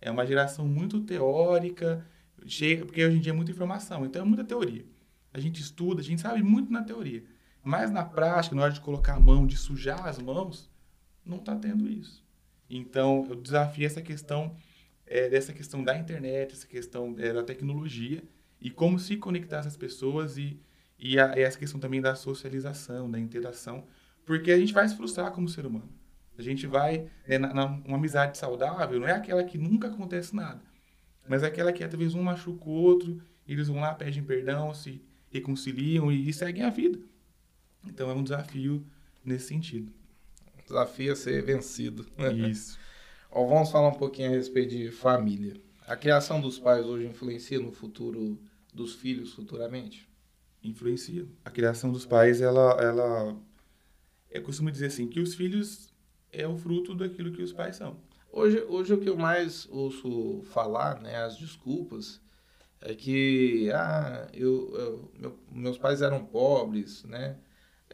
[0.00, 2.02] É uma geração muito teórica,
[2.46, 4.86] cheia, porque hoje em dia é muita informação, então é muita teoria.
[5.30, 7.22] A gente estuda, a gente sabe muito na teoria.
[7.62, 10.70] Mas na prática, na hora de colocar a mão, de sujar as mãos,
[11.26, 12.24] não está tendo isso.
[12.70, 14.56] Então, eu desafio essa questão,
[15.14, 18.20] é, dessa questão da internet, essa questão é, da tecnologia
[18.60, 20.60] e como se conectar essas pessoas e,
[20.98, 23.86] e a, essa questão também da socialização, da interação,
[24.26, 25.88] porque a gente vai se frustrar como ser humano.
[26.36, 27.08] A gente vai.
[27.28, 30.60] É, na, na, uma amizade saudável não é aquela que nunca acontece nada,
[31.28, 35.00] mas é aquela que talvez um machuca o outro, eles vão lá, pedem perdão, se
[35.30, 36.98] reconciliam e, e seguem a vida.
[37.86, 38.84] Então é um desafio
[39.24, 39.92] nesse sentido.
[40.64, 42.04] Desafio a ser vencido.
[42.50, 42.80] Isso.
[43.36, 45.60] Ó, vamos falar um pouquinho a respeito de família.
[45.88, 48.38] A criação dos pais hoje influencia no futuro
[48.72, 50.08] dos filhos futuramente?
[50.62, 51.26] Influencia.
[51.44, 53.36] A criação dos pais, ela, ela,
[54.30, 55.92] eu costumo dizer assim que os filhos
[56.30, 57.96] é o fruto daquilo que os pais são.
[58.30, 62.20] Hoje, hoje o que eu mais ouço falar, né, as desculpas,
[62.80, 67.36] é que ah, eu, eu meu, meus pais eram pobres, né?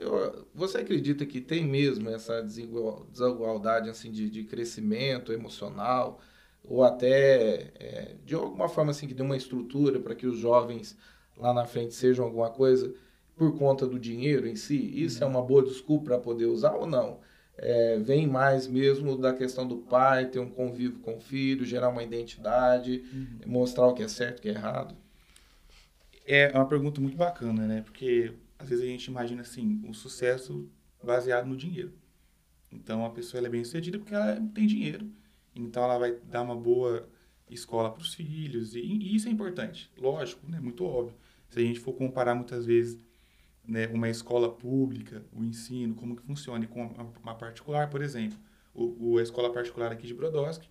[0.01, 6.21] Eu, você acredita que tem mesmo essa desigual, desigualdade assim de, de crescimento emocional
[6.65, 10.97] ou até é, de alguma forma assim que dê uma estrutura para que os jovens
[11.37, 12.93] lá na frente sejam alguma coisa
[13.37, 14.91] por conta do dinheiro em si?
[15.03, 17.21] Isso é uma boa desculpa para poder usar ou não?
[17.63, 21.91] é, vem mais mesmo da questão do pai ter um convívio com o filho, gerar
[21.91, 23.41] uma identidade, uhum.
[23.47, 24.97] mostrar o que é certo e o que é errado?
[26.27, 27.83] É uma pergunta muito bacana, né?
[27.83, 30.69] Porque às vezes a gente imagina assim, o um sucesso
[31.03, 31.93] baseado no dinheiro.
[32.71, 35.11] Então a pessoa é bem sucedida porque ela tem dinheiro.
[35.55, 37.09] Então ela vai dar uma boa
[37.49, 38.75] escola para os filhos.
[38.75, 40.61] E, e, isso é importante, lógico, né?
[40.61, 41.17] Muito óbvio.
[41.49, 43.03] Se a gente for comparar muitas vezes
[43.67, 46.87] né, uma escola pública, o ensino, como que funciona, e com
[47.23, 48.39] uma particular, por exemplo,
[48.75, 50.69] o, o, a escola particular aqui de Brodowski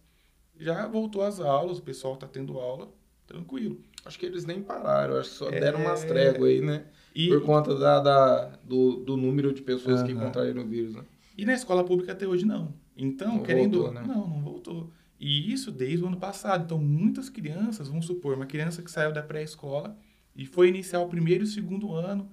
[0.57, 2.93] já voltou às aulas, o pessoal está tendo aula
[3.29, 3.79] tranquilo.
[4.03, 5.59] Acho que eles nem pararam, acho que só é...
[5.59, 6.85] deram umas tréguas aí, né?
[7.15, 7.27] E...
[7.29, 10.07] Por conta da, da do, do, número de pessoas uhum.
[10.07, 11.03] que contraíram o vírus, né?
[11.37, 12.73] E na escola pública até hoje não.
[12.97, 13.77] Então, não querendo...
[13.79, 14.03] Voltou, né?
[14.05, 14.91] Não, não voltou.
[15.19, 16.63] E isso desde o ano passado.
[16.63, 19.97] Então, muitas crianças, vamos supor, uma criança que saiu da pré-escola
[20.35, 22.29] e foi iniciar o primeiro e o segundo ano,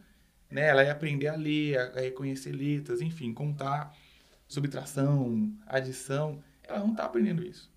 [0.51, 0.69] né?
[0.69, 3.93] Ela ia aprender a ler, a, reconhecer letras, enfim, contar,
[4.47, 6.41] subtração, adição.
[6.63, 7.71] Ela não está aprendendo isso.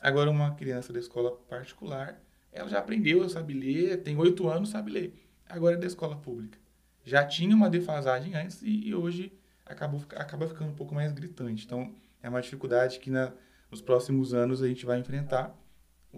[0.00, 2.20] Agora, uma criança da escola particular,
[2.52, 5.14] ela já aprendeu, sabe ler, tem oito anos, sabe ler.
[5.48, 6.58] Agora é da escola pública.
[7.04, 9.32] Já tinha uma defasagem antes e, e hoje
[9.66, 11.64] acabou, acaba ficando um pouco mais gritante.
[11.64, 13.32] Então, é uma dificuldade que na,
[13.70, 15.56] nos próximos anos a gente vai enfrentar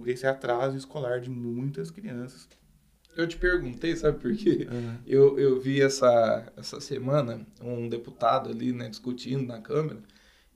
[0.07, 2.49] esse atraso escolar de muitas crianças
[3.17, 4.67] eu te perguntei, sabe por quê?
[4.71, 4.97] Uhum.
[5.07, 10.01] Eu, eu vi essa, essa semana um deputado ali, né, discutindo na Câmara,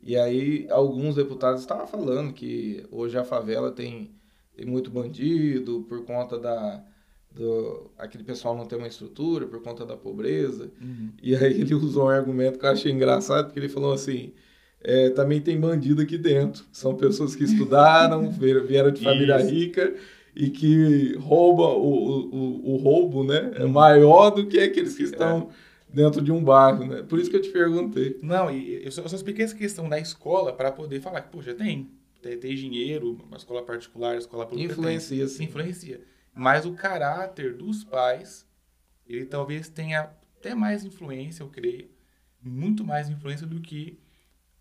[0.02, 4.10] e aí alguns deputados estavam falando que hoje a favela tem,
[4.58, 6.84] tem muito bandido por conta da...
[7.30, 10.72] Do, aquele pessoal não tem uma estrutura por conta da pobreza.
[10.80, 11.10] Uhum.
[11.22, 14.32] E aí ele usou um argumento que eu achei engraçado, porque ele falou assim...
[14.80, 16.64] É, também tem bandido aqui dentro.
[16.70, 18.30] São pessoas que estudaram,
[18.66, 19.50] vieram de família Isso.
[19.50, 19.94] rica
[20.36, 23.50] e que rouba o, o, o roubo, né?
[23.56, 25.94] É maior do que aqueles que estão é.
[25.96, 27.02] dentro de um bairro, né?
[27.02, 28.20] Por isso que eu te perguntei.
[28.22, 31.32] Não, e eu só, eu só expliquei essa questão da escola para poder falar que,
[31.32, 34.72] poxa, tem, tem, tem dinheiro, uma escola particular, escola pública.
[34.72, 35.44] Influencia, tem, sim.
[35.44, 36.04] Influencia.
[36.34, 38.48] Mas o caráter dos pais,
[39.06, 40.02] ele talvez tenha
[40.38, 41.90] até mais influência, eu creio,
[42.40, 44.00] muito mais influência do que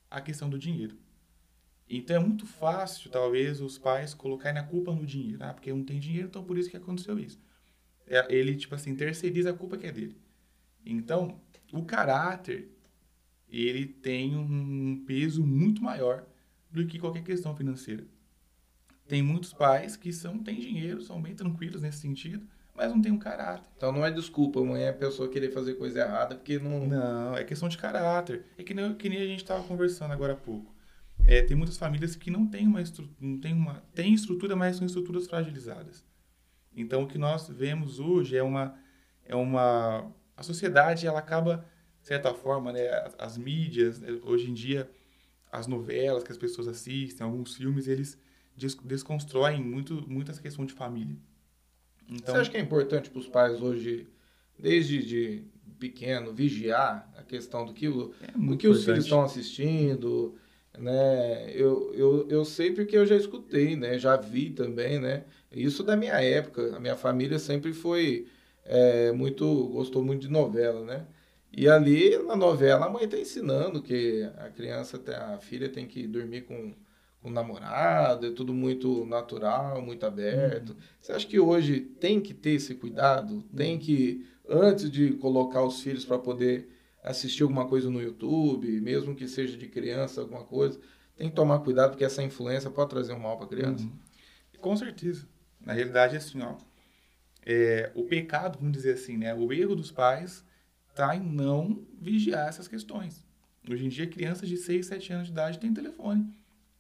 [0.10, 0.98] a questão do dinheiro.
[1.90, 5.44] Então é muito fácil, talvez, os pais colocarem a culpa no dinheiro.
[5.44, 7.40] Ah, porque não tem dinheiro, então por isso que aconteceu isso.
[8.06, 10.18] É, ele, tipo assim, terceiriza a culpa que é dele.
[10.86, 11.40] Então,
[11.72, 12.70] o caráter,
[13.50, 16.26] ele tem um peso muito maior
[16.72, 18.04] do que qualquer questão financeira.
[19.08, 23.12] Tem muitos pais que são, têm dinheiro, são bem tranquilos nesse sentido, mas não tem
[23.12, 23.68] um caráter.
[23.76, 26.86] Então não é desculpa, não é a pessoa querer fazer coisa errada porque não.
[26.86, 28.46] Não, é questão de caráter.
[28.58, 30.76] É que nem, que nem a gente estava conversando agora há pouco.
[31.26, 34.76] É, tem muitas famílias que não têm uma estrutura, não tem uma, tem estrutura, mas
[34.76, 36.06] são estruturas fragilizadas.
[36.76, 38.78] Então o que nós vemos hoje é uma,
[39.26, 41.66] é uma, a sociedade ela acaba
[42.00, 44.90] de certa forma, né, as, as mídias né, hoje em dia,
[45.52, 48.18] as novelas que as pessoas assistem, alguns filmes eles
[48.56, 51.16] des, desconstroem muito, muito essa questão de família.
[52.10, 54.08] Então, Você acha que é importante para os pais hoje,
[54.58, 55.44] desde de
[55.78, 60.36] pequeno, vigiar a questão do que, o, é do que os filhos estão assistindo?
[60.78, 61.52] Né?
[61.52, 64.00] Eu, eu, eu sei porque eu já escutei, né?
[64.00, 65.00] já vi também.
[65.00, 65.26] Né?
[65.52, 66.76] Isso da minha época.
[66.76, 68.28] A minha família sempre foi
[68.64, 69.68] é, muito.
[69.68, 70.84] gostou muito de novela.
[70.86, 71.06] Né?
[71.52, 75.02] E ali na novela a mãe está ensinando que a criança,
[75.34, 76.74] a filha tem que dormir com
[77.22, 80.70] com namorado, é tudo muito natural, muito aberto.
[80.70, 80.76] Uhum.
[81.00, 83.44] Você acha que hoje tem que ter esse cuidado?
[83.56, 86.70] Tem que, antes de colocar os filhos para poder
[87.04, 90.80] assistir alguma coisa no YouTube, mesmo que seja de criança, alguma coisa,
[91.16, 93.84] tem que tomar cuidado porque essa influência pode trazer um mal para a criança?
[93.84, 93.92] Uhum.
[94.60, 95.28] Com certeza.
[95.60, 96.56] Na realidade, assim, ó,
[97.46, 100.46] é, o pecado, vamos dizer assim, né, o erro dos pais
[100.98, 103.24] está em não vigiar essas questões.
[103.70, 106.34] Hoje em dia, crianças de 6, 7 anos de idade têm telefone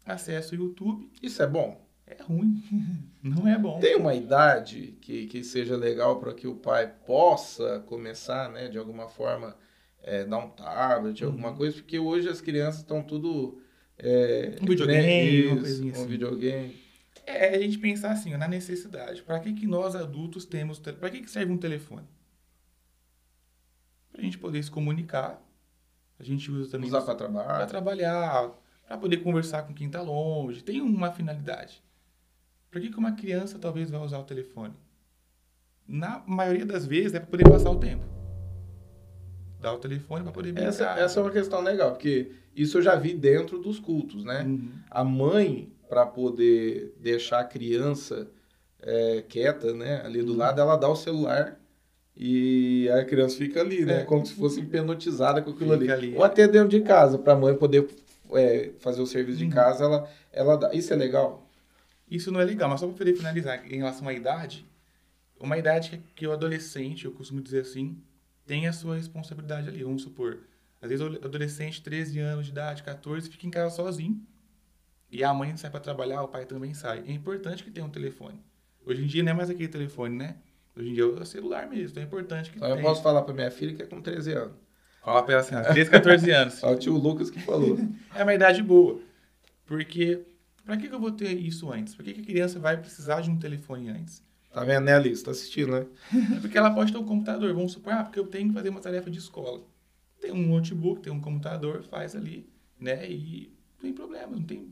[0.03, 1.07] acesso ao YouTube.
[1.21, 1.85] Isso é bom?
[2.07, 2.63] É ruim.
[3.21, 3.79] Não é bom.
[3.79, 8.77] Tem uma idade que, que seja legal para que o pai possa começar, né, de
[8.77, 9.55] alguma forma,
[10.01, 11.31] é, dar um tablet, uhum.
[11.31, 13.61] alguma coisa, porque hoje as crianças estão tudo.
[13.99, 16.07] É, um videogame, né, isso, um assim.
[16.07, 16.75] videogame.
[17.25, 19.21] É a gente pensar assim, na necessidade.
[19.21, 20.79] Para que, que nós adultos temos.
[20.79, 22.07] Para que, que serve um telefone?
[24.17, 25.39] Para a gente poder se comunicar.
[26.19, 26.89] A gente usa também.
[26.89, 27.55] Usar para trabalhar.
[27.55, 28.51] Para trabalhar
[28.87, 30.63] para poder conversar com quem está longe.
[30.63, 31.83] Tem uma finalidade.
[32.71, 34.73] Por que, que uma criança talvez vai usar o telefone?
[35.87, 38.03] Na maioria das vezes é para poder passar o tempo.
[39.59, 40.69] Dar o telefone para poder brincar.
[40.69, 44.41] Essa, essa é uma questão legal, porque isso eu já vi dentro dos cultos, né?
[44.41, 44.71] Uhum.
[44.89, 48.27] A mãe, para poder deixar a criança
[48.81, 50.01] é, quieta, né?
[50.01, 50.39] Ali do uhum.
[50.39, 51.59] lado, ela dá o celular
[52.19, 54.01] e a criança fica ali, né?
[54.01, 54.03] É.
[54.03, 55.91] Como se fosse hipnotizada com aquilo ali.
[55.91, 56.15] ali.
[56.15, 57.87] Ou até dentro de casa, para a mãe poder
[58.33, 59.51] é, fazer o serviço de uhum.
[59.51, 60.73] casa, ela, ela dá.
[60.73, 61.47] Isso é legal?
[62.09, 64.65] Isso não é legal, mas só para poder finalizar, em relação à idade,
[65.39, 68.01] uma idade que, que o adolescente, eu costumo dizer assim,
[68.45, 69.83] tem a sua responsabilidade ali.
[69.83, 70.39] Vamos supor,
[70.81, 74.19] às vezes o adolescente, 13 anos de idade, 14, fica em casa sozinho.
[75.11, 77.03] E a mãe sai para trabalhar, o pai também sai.
[77.07, 78.39] É importante que tenha um telefone.
[78.85, 80.37] Hoje em dia não é mais aquele telefone, né?
[80.77, 81.89] Hoje em dia é celular mesmo.
[81.89, 82.69] Então é importante que então.
[82.69, 84.53] Eu posso falar para minha filha que é com 13 anos.
[85.03, 86.63] Fala pra ela assim, 13, 14 anos.
[86.63, 87.77] Olha o tio Lucas que falou.
[88.13, 88.99] é uma idade boa.
[89.65, 90.23] Porque,
[90.65, 91.95] pra que, que eu vou ter isso antes?
[91.95, 94.21] Por que, que a criança vai precisar de um telefone antes?
[94.51, 95.23] Tá vendo, né, Alice?
[95.23, 95.85] Tá assistindo, né?
[96.41, 97.53] porque ela pode ter um computador.
[97.53, 99.61] Vamos supor, ah, porque eu tenho que fazer uma tarefa de escola.
[100.19, 103.09] Tem um notebook, tem um computador, faz ali, né?
[103.09, 104.69] E não tem problema, não tem...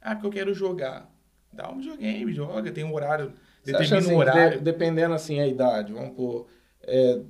[0.00, 1.10] Ah, porque eu quero jogar.
[1.52, 3.32] Dá um videogame, joga, tem um horário,
[3.64, 4.58] determina assim, um horário.
[4.58, 6.46] De, dependendo, assim, a idade, vamos pôr...
[6.82, 7.20] É,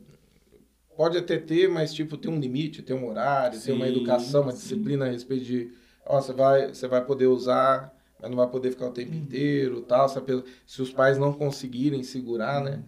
[0.97, 4.43] pode até ter, mas tipo, tem um limite, tem um horário, sim, tem uma educação,
[4.43, 4.59] uma sim.
[4.59, 5.73] disciplina a respeito de,
[6.07, 9.19] ó, você vai, você vai poder usar, mas não vai poder ficar o tempo uhum.
[9.19, 10.45] inteiro, tal, sabe?
[10.67, 12.83] se os pais não conseguirem segurar, né?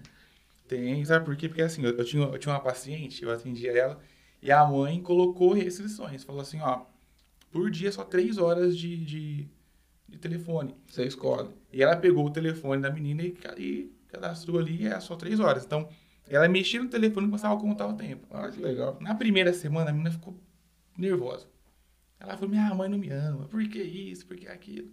[0.68, 1.48] Tem, sabe por quê?
[1.48, 3.98] Porque assim, eu, eu, tinha, eu tinha uma paciente, eu atendia ela,
[4.40, 6.83] e a mãe colocou restrições, falou assim, ó,
[7.50, 9.48] por dia só três horas de, de,
[10.08, 10.74] de telefone.
[10.86, 11.50] Você escolhe.
[11.72, 15.64] E ela pegou o telefone da menina e, e cadastrou ali, é só três horas.
[15.64, 15.88] Então,
[16.28, 18.26] ela mexia no telefone e começava a contar o tempo.
[18.30, 18.96] Ah, que legal.
[19.00, 20.38] Na primeira semana, a menina ficou
[20.96, 21.46] nervosa.
[22.18, 23.46] Ela falou, minha mãe não me ama.
[23.48, 24.26] Por que isso?
[24.26, 24.88] Por que aquilo?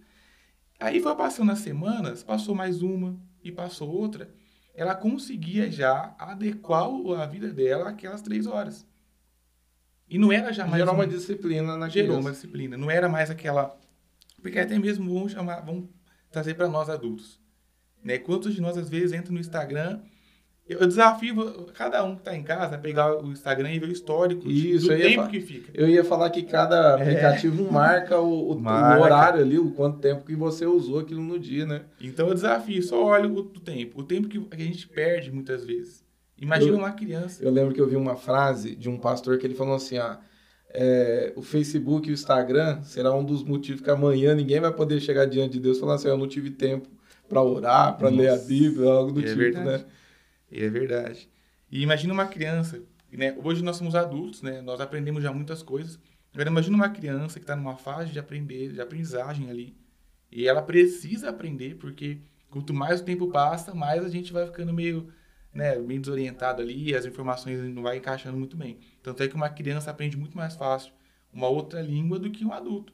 [0.80, 4.34] Aí foi passando as semanas, passou mais uma e passou outra.
[4.74, 6.88] Ela conseguia já adequar
[7.21, 8.86] a vida dela àquelas três horas.
[10.10, 10.80] E não era já mais...
[10.80, 12.78] Gerou uma, uma disciplina na Gerou uma disciplina.
[12.78, 13.78] Não era mais aquela...
[14.41, 15.62] Porque até mesmo vamos chamar...
[15.62, 15.86] Vamos
[16.32, 17.39] trazer para nós adultos.
[18.04, 18.17] Né?
[18.17, 19.99] Quantos de nós, às vezes, entram no Instagram
[20.69, 23.91] eu desafio cada um que está em casa a pegar o Instagram e ver o
[23.91, 25.69] histórico Isso, do tempo que fica.
[25.73, 27.01] Eu ia falar que cada É.
[27.01, 29.01] aplicativo marca o, o- o Marca.
[29.04, 31.82] horário ali, o quanto tempo que você usou aquilo no dia, né?
[31.99, 33.99] Então eu desafio, só olha o, o tempo.
[33.99, 36.06] O tempo que a gente perde muitas vezes.
[36.38, 37.43] Imagina Eu- uma criança.
[37.43, 40.21] Eu lembro que eu vi uma frase de um pastor que ele falou assim, ah,
[40.74, 45.00] é, o Facebook e o Instagram será um dos motivos que amanhã ninguém vai poder
[45.00, 46.90] chegar diante de Deus e falar assim, eu não tive tempo
[47.28, 48.38] para orar, para ler a.
[48.38, 49.66] Bíblia, algo do É tipo, verdade.
[49.66, 49.86] né?
[50.52, 51.30] É verdade.
[51.72, 52.82] E imagina uma criança,
[53.12, 53.36] né?
[53.44, 54.62] Hoje nós somos adultos, né?
[54.62, 55.98] Nós aprendemos já muitas coisas.
[56.34, 59.76] Agora imagina uma criança que está numa fase de aprender, de aprendizagem ali.
[60.32, 64.74] E ela precisa aprender, porque quanto mais o tempo passa, mais a gente vai ficando
[64.74, 65.08] meio,
[65.54, 68.80] né, meio desorientado ali, e as informações não vai encaixando muito bem.
[69.04, 70.94] Tanto é que uma criança aprende muito mais fácil
[71.34, 72.94] uma outra língua do que um adulto.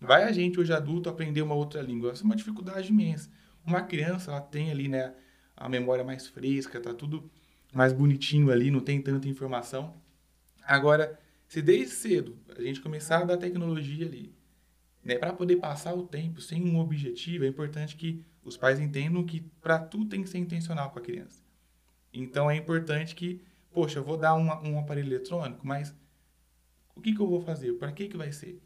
[0.00, 3.30] Vai a gente hoje adulto aprender uma outra língua, essa é uma dificuldade imensa.
[3.64, 5.14] Uma criança, ela tem ali, né,
[5.56, 7.30] a memória mais fresca, tá tudo
[7.72, 9.94] mais bonitinho ali, não tem tanta informação.
[10.64, 14.34] Agora, se desde cedo a gente começar a dar tecnologia ali,
[15.04, 19.24] né, para poder passar o tempo sem um objetivo, é importante que os pais entendam
[19.24, 21.41] que para tudo tem que ser intencional com a criança.
[22.12, 23.40] Então é importante que,
[23.72, 25.94] poxa, eu vou dar uma- um aparelho eletrônico, mas
[26.94, 27.72] o que, que eu vou fazer?
[27.74, 28.60] Para que, que vai ser?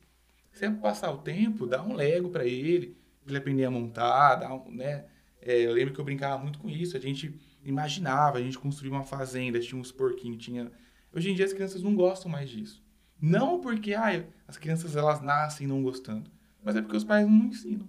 [0.53, 4.37] Se é passar o tempo, dá um Lego para ele, pra ele aprender a montar,
[4.37, 5.05] dá um, né?
[5.41, 6.97] É, eu lembro que eu brincava muito com isso.
[6.97, 10.71] A gente imaginava, a gente construía uma fazenda, tinha uns porquinhos, tinha...
[11.13, 12.83] Hoje em dia as crianças não gostam mais disso.
[13.21, 16.31] Não porque ah, as crianças elas nascem não gostando,
[16.63, 17.89] mas é porque os pais não ensinam.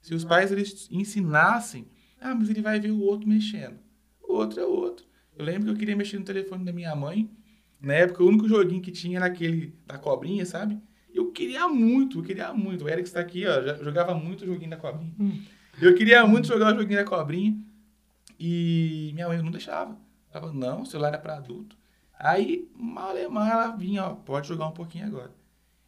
[0.00, 1.88] Se os pais eles ensinassem,
[2.20, 3.78] ah, mas ele vai ver o outro mexendo.
[4.34, 5.06] Outro é outro.
[5.36, 7.30] Eu lembro que eu queria mexer no telefone da minha mãe.
[7.80, 10.80] Na época, o único joguinho que tinha era aquele da cobrinha, sabe?
[11.12, 12.84] Eu queria muito, eu queria muito.
[12.84, 15.12] O Eric está aqui, ó, já jogava muito o joguinho da cobrinha.
[15.80, 17.56] Eu queria muito jogar o joguinho da cobrinha.
[18.38, 19.96] E minha mãe não deixava.
[20.32, 21.76] Ela falava, não, o celular é para adulto.
[22.18, 25.32] Aí, mal e mal, ela vinha, ó, pode jogar um pouquinho agora.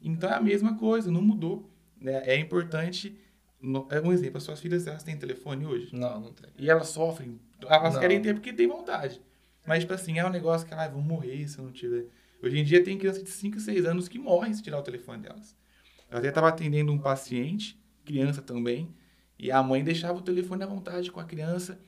[0.00, 1.68] Então é a mesma coisa, não mudou.
[2.00, 2.22] Né?
[2.24, 3.18] É importante.
[3.60, 5.94] No- É um exemplo, as suas filhas elas têm telefone hoje.
[5.94, 6.50] Não, não tem.
[6.58, 7.40] E elas sofrem.
[7.66, 8.00] Elas Não.
[8.00, 9.20] querem ter porque tem vontade.
[9.66, 12.06] Mas, tipo assim, é um negócio que elas vão morrer se eu não tiver.
[12.42, 15.22] Hoje em dia tem crianças de 5, 6 anos que morrem se tirar o telefone
[15.22, 15.56] delas.
[16.10, 18.94] Eu até estava atendendo um paciente, criança também,
[19.38, 21.80] e a mãe deixava o telefone à vontade com a criança.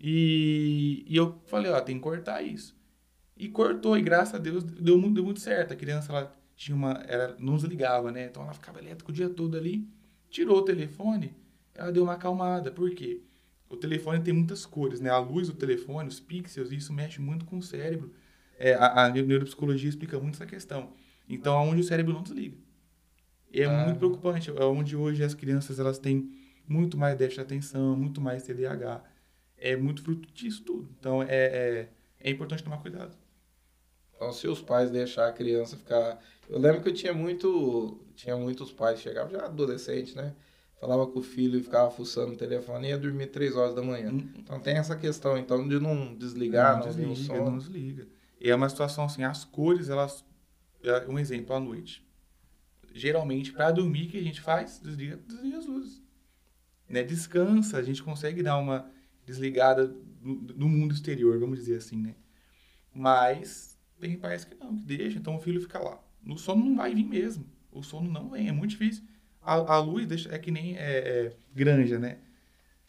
[0.00, 2.76] E, e eu falei, ó, tem que cortar isso.
[3.36, 5.72] E cortou, e graças a Deus deu muito, deu muito certo.
[5.72, 6.92] A criança, ela tinha uma.
[7.08, 8.26] Ela não desligava, né?
[8.26, 9.88] Então ela ficava elétrica o dia todo ali.
[10.34, 11.32] Tirou o telefone,
[11.76, 12.72] ela deu uma acalmada.
[12.72, 13.20] Por quê?
[13.68, 15.08] O telefone tem muitas cores, né?
[15.08, 18.12] A luz do telefone, os pixels, isso mexe muito com o cérebro.
[18.58, 20.92] É, a, a neuropsicologia explica muito essa questão.
[21.28, 22.56] Então, é onde o cérebro não desliga.
[23.52, 23.84] E é Ah.
[23.84, 24.50] muito preocupante.
[24.50, 26.28] É onde hoje as crianças elas têm
[26.68, 29.04] muito mais déficit de atenção, muito mais TDAH.
[29.56, 30.88] É muito fruto disso tudo.
[30.98, 33.16] Então, é, é, é importante tomar cuidado.
[34.24, 36.18] Então, se os pais deixar a criança ficar.
[36.48, 38.00] Eu lembro que eu tinha muito.
[38.14, 40.34] Tinha muitos pais que chegavam já adolescente, né?
[40.80, 43.82] Falava com o filho e ficava fuçando o telefone e ia dormir três horas da
[43.82, 44.10] manhã.
[44.10, 47.44] Hum, Então tem essa questão, então, de não desligar, não, ouvir o desliga, som.
[47.44, 48.08] não desliga.
[48.40, 50.24] E é uma situação assim, as cores, elas...
[50.82, 52.06] é Um exemplo, à noite.
[52.92, 54.80] Geralmente, para dormir, o que a gente faz?
[54.80, 56.02] Desliga, desliga as luzes.
[56.88, 57.02] Né?
[57.02, 58.90] Descansa, a gente consegue dar uma
[59.26, 59.86] desligada
[60.20, 62.14] no, no mundo exterior, vamos dizer assim, né?
[62.92, 63.73] Mas
[64.04, 65.98] tem pais que não, que deixa, então o filho fica lá.
[66.28, 67.46] O sono não vai vir mesmo.
[67.72, 69.02] O sono não vem, é muito difícil.
[69.40, 72.18] A, a luz deixa, é que nem é, é, granja, né?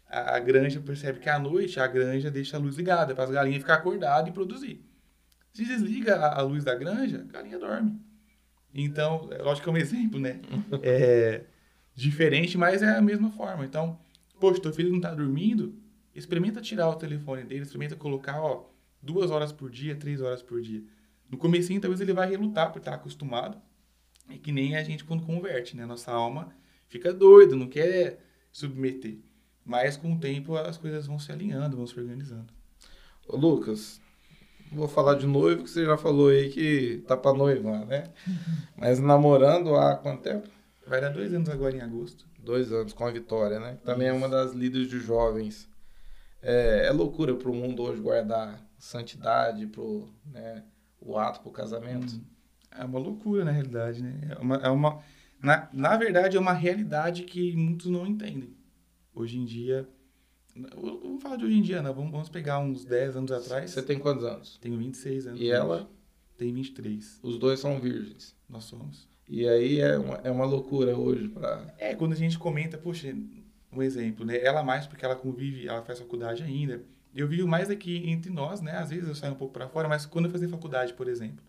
[0.10, 3.32] A, a granja percebe que à noite a granja deixa a luz ligada para as
[3.32, 4.86] galinhas ficar acordadas e produzir.
[5.54, 7.98] Se desliga a, a luz da granja, a galinha dorme.
[8.74, 10.42] Então, é lógico que é um exemplo, né?
[10.84, 11.46] É
[11.94, 13.64] diferente, mas é a mesma forma.
[13.64, 13.98] Então,
[14.38, 15.82] poxa, teu filho não tá dormindo,
[16.14, 18.70] experimenta tirar o telefone dele, experimenta colocar, ó,
[19.02, 20.84] duas horas por dia, três horas por dia.
[21.30, 23.58] No comecinho, talvez ele vai relutar por estar acostumado.
[24.30, 25.86] É que nem a gente quando converte, né?
[25.86, 26.54] Nossa alma
[26.88, 28.20] fica doida, não quer
[28.52, 29.18] submeter.
[29.64, 32.54] Mas com o tempo as coisas vão se alinhando, vão se organizando.
[33.28, 34.00] Ô, Lucas,
[34.72, 38.12] vou falar de noivo, que você já falou aí que tá pra noivar, né?
[38.78, 40.48] Mas namorando há quanto tempo?
[40.88, 42.26] Vai dar dois anos agora em agosto.
[42.40, 43.80] Dois anos com a Vitória, né?
[43.84, 45.68] Também é uma das líderes de jovens.
[46.44, 50.64] É, é loucura pro mundo hoje guardar santidade, pro, né,
[51.06, 52.20] o ato pro casamento.
[52.72, 54.36] É uma loucura, na realidade, né?
[54.38, 55.00] É uma, é uma,
[55.42, 58.54] na, na verdade, é uma realidade que muitos não entendem.
[59.14, 59.88] Hoje em dia...
[60.74, 61.94] Vamos falar de hoje em dia, não.
[61.94, 63.72] Vamos, vamos pegar uns 10 anos atrás.
[63.72, 64.58] Você tem quantos anos?
[64.62, 65.42] Tenho 26 anos.
[65.42, 65.90] E ela?
[66.38, 67.20] Tem 23.
[67.22, 68.36] Os dois são virgens.
[68.48, 69.08] Nós somos.
[69.28, 71.74] E aí é uma, é uma loucura hoje pra...
[71.78, 73.14] É, quando a gente comenta, poxa,
[73.72, 74.42] um exemplo, né?
[74.42, 76.84] Ela mais porque ela convive, ela faz faculdade ainda.
[77.16, 78.74] Eu vivo mais aqui entre nós, né?
[78.74, 81.42] Às vezes eu saio um pouco para fora, mas quando eu fazia faculdade, por exemplo,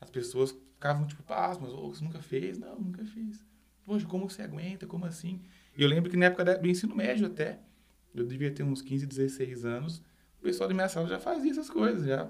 [0.00, 2.58] as pessoas ficavam tipo, pasmas, oh, você nunca fez?
[2.58, 3.44] Não, nunca fiz.
[3.86, 4.86] Poxa, como você aguenta?
[4.86, 5.40] Como assim?
[5.76, 7.60] E eu lembro que na época do ensino médio até,
[8.12, 10.02] eu devia ter uns 15, 16 anos,
[10.40, 12.28] o pessoal da minha sala já fazia essas coisas, já,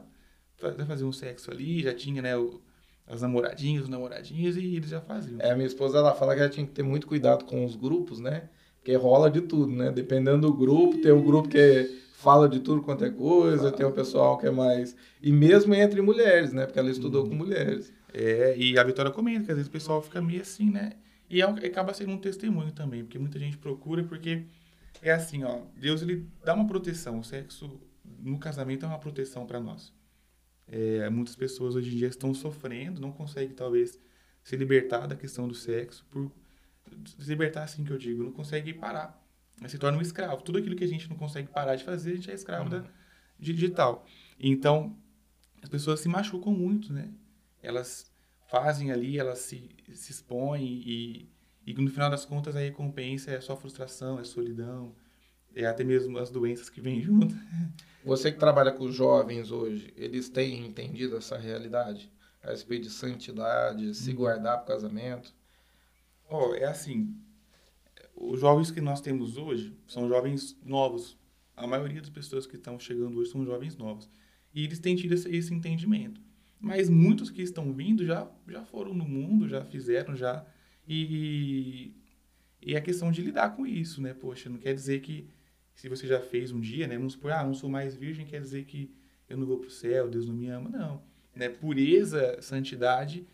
[0.87, 2.61] fazia um sexo ali, já tinha, né, o,
[3.07, 5.41] as namoradinhas, os namoradinhos, e eles já faziam.
[5.41, 8.21] É, minha esposa, ela fala que ela tinha que ter muito cuidado com os grupos,
[8.21, 8.51] né?
[8.77, 9.91] Porque rola de tudo, né?
[9.91, 13.93] Dependendo do grupo, tem um grupo que fala de tudo quanto é coisa, tem o
[13.93, 14.97] pessoal que é mais...
[15.23, 16.65] E mesmo entre mulheres, né?
[16.65, 17.31] Porque ela estudou hum.
[17.31, 17.93] com mulheres.
[18.13, 20.93] É, e a Vitória comenta que às vezes o pessoal fica meio assim, né?
[21.29, 24.45] E é, acaba sendo um testemunho também, porque muita gente procura, porque
[25.03, 27.81] é assim, ó, Deus ele dá uma proteção, o sexo
[28.21, 29.93] no casamento é uma proteção para nós.
[30.69, 33.99] É, muitas pessoas hoje em dia estão sofrendo, não conseguem talvez
[34.43, 36.31] se libertar da questão do sexo, por
[37.19, 39.24] se libertar assim que eu digo, não consegue parar,
[39.67, 40.43] se torna um escravo.
[40.43, 42.83] Tudo aquilo que a gente não consegue parar de fazer, a gente é escravo uhum.
[42.83, 42.89] da
[43.39, 44.07] digital.
[44.39, 44.97] Então,
[45.63, 47.11] as pessoas se machucam muito, né?
[47.63, 48.13] Elas
[48.49, 51.29] fazem ali, elas se, se expõem e,
[51.67, 54.95] e no final das contas a recompensa é só frustração, é solidão,
[55.55, 57.35] é até mesmo as doenças que vêm junto.
[58.05, 62.13] Você que trabalha com jovens hoje, eles têm entendido essa realidade?
[62.43, 64.17] A respeito de santidade, se uhum.
[64.17, 65.35] guardar para o casamento?
[66.29, 67.17] Oh, é assim,
[68.17, 71.19] os jovens que nós temos hoje são jovens novos.
[71.57, 74.09] A maioria das pessoas que estão chegando hoje são jovens novos.
[74.55, 76.21] E eles têm tido esse, esse entendimento.
[76.61, 80.47] Mas muitos que estão vindo já, já foram no mundo, já fizeram, já.
[80.89, 81.93] E,
[82.63, 84.15] e é questão de lidar com isso, né?
[84.15, 85.29] Poxa, não quer dizer que
[85.75, 86.97] se você já fez um dia, né?
[86.97, 88.91] Vamos supor, ah, não sou mais virgem, quer dizer que
[89.29, 90.71] eu não vou para o céu, Deus não me ama.
[90.71, 91.03] Não.
[91.35, 91.49] Né?
[91.49, 93.27] Pureza, santidade,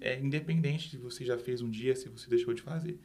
[0.00, 2.98] é independente se você já fez um dia, se você deixou de fazer.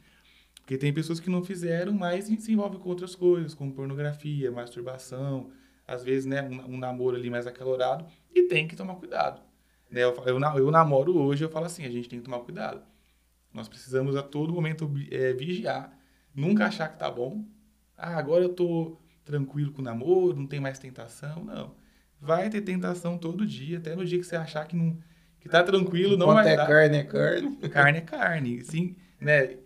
[0.70, 5.50] Porque tem pessoas que não fizeram, mas se envolvem com outras coisas, como pornografia, masturbação,
[5.88, 9.42] às vezes, né, um, um namoro ali mais acalorado, e tem que tomar cuidado.
[9.90, 10.04] Né?
[10.04, 12.84] Eu, eu, eu namoro hoje, eu falo assim, a gente tem que tomar cuidado.
[13.52, 15.92] Nós precisamos a todo momento é, vigiar,
[16.36, 17.44] nunca achar que tá bom.
[17.98, 18.96] Ah, agora eu tô
[19.26, 21.44] tranquilo com o namoro, não tem mais tentação.
[21.46, 21.74] Não.
[22.22, 25.00] Vai ter tentação todo dia, até no dia que você achar que não
[25.40, 26.68] que tá tranquilo, não vai é dar.
[26.68, 27.56] carne é carne.
[27.70, 28.62] Carne é carne.
[28.62, 29.58] Sim, né?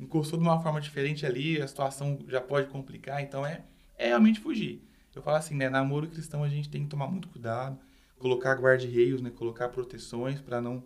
[0.00, 3.62] Encostou de uma forma diferente ali, a situação já pode complicar, então é,
[3.96, 4.82] é realmente fugir.
[5.14, 5.70] Eu falo assim, né?
[5.70, 7.78] Namoro cristão a gente tem que tomar muito cuidado,
[8.18, 9.30] colocar guarda-reios, né?
[9.30, 10.84] Colocar proteções para não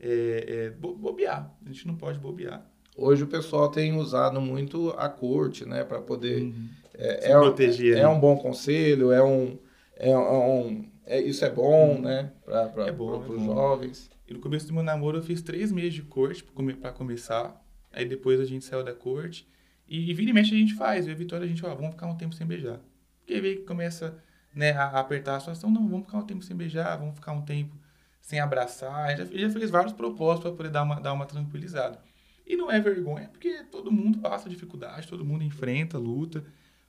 [0.00, 1.54] é, é, bobear.
[1.64, 2.66] A gente não pode bobear.
[2.96, 5.84] Hoje o pessoal tem usado muito a corte, né?
[5.84, 6.42] Para poder...
[6.42, 6.68] Uhum.
[6.94, 7.92] É, Se proteger.
[7.92, 8.02] É, né?
[8.02, 9.58] é um bom conselho, é um...
[9.96, 12.02] É um é, isso é bom, uhum.
[12.02, 12.32] né?
[12.44, 14.10] Para é os é jovens.
[14.26, 16.44] E no começo do meu namoro eu fiz três meses de corte
[16.80, 17.61] para começar.
[17.92, 19.46] Aí depois a gente saiu da corte.
[19.86, 21.06] E, e vira e mexe a gente faz.
[21.06, 22.80] Eu e a Vitória a gente, ó, vamos ficar um tempo sem beijar.
[23.20, 24.18] Porque que começa
[24.54, 27.42] né, a apertar a situação, não, vamos ficar um tempo sem beijar, vamos ficar um
[27.42, 27.76] tempo
[28.20, 29.16] sem abraçar.
[29.16, 32.00] Já, já fez vários propósitos para poder dar uma, dar uma tranquilizada.
[32.46, 36.44] E não é vergonha, porque todo mundo passa dificuldade, todo mundo enfrenta, luta.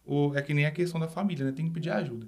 [0.06, 1.52] Ou é que nem a questão da família, né?
[1.52, 2.28] Tem que pedir ajuda.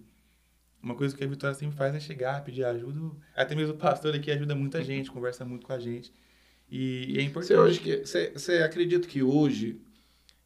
[0.82, 3.18] Uma coisa que a Vitória sempre faz é chegar, pedir ajuda.
[3.36, 6.14] Até mesmo o pastor aqui ajuda muita gente, conversa muito com a gente.
[6.70, 7.54] E, e é importante.
[7.54, 9.82] Você, hoje que, você, você acredita que hoje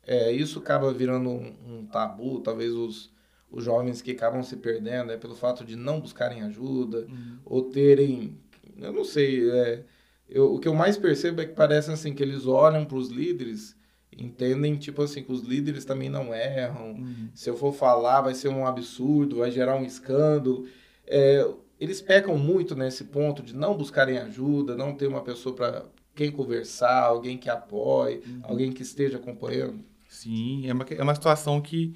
[0.05, 2.39] é, isso acaba virando um, um tabu?
[2.41, 3.11] Talvez os,
[3.51, 7.37] os jovens que acabam se perdendo é pelo fato de não buscarem ajuda uhum.
[7.45, 8.37] ou terem,
[8.77, 9.83] eu não sei, é,
[10.29, 13.09] eu, o que eu mais percebo é que parece assim que eles olham para os
[13.09, 13.77] líderes
[14.17, 17.29] entendem tipo assim que os líderes também não erram uhum.
[17.33, 20.67] se eu for falar vai ser um absurdo vai gerar um escândalo
[21.07, 21.47] é,
[21.79, 25.85] eles pecam muito nesse ponto de não buscarem ajuda não ter uma pessoa para
[26.19, 28.41] quem conversar alguém que apoie uhum.
[28.43, 31.95] alguém que esteja acompanhando sim é uma, é uma situação que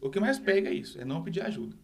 [0.00, 1.76] o que mais pega é isso, é não pedir ajuda.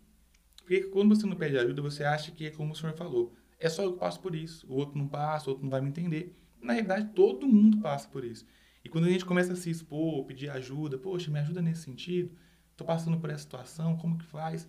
[0.56, 3.32] Porque quando você não pede ajuda, você acha que é como o senhor falou.
[3.58, 4.66] É só eu que passo por isso.
[4.68, 6.34] O outro não passa, o outro não vai me entender.
[6.60, 8.46] Na realidade, todo mundo passa por isso.
[8.82, 12.34] E quando a gente começa a se expor, pedir ajuda, poxa, me ajuda nesse sentido,
[12.70, 14.68] estou passando por essa situação, como que faz?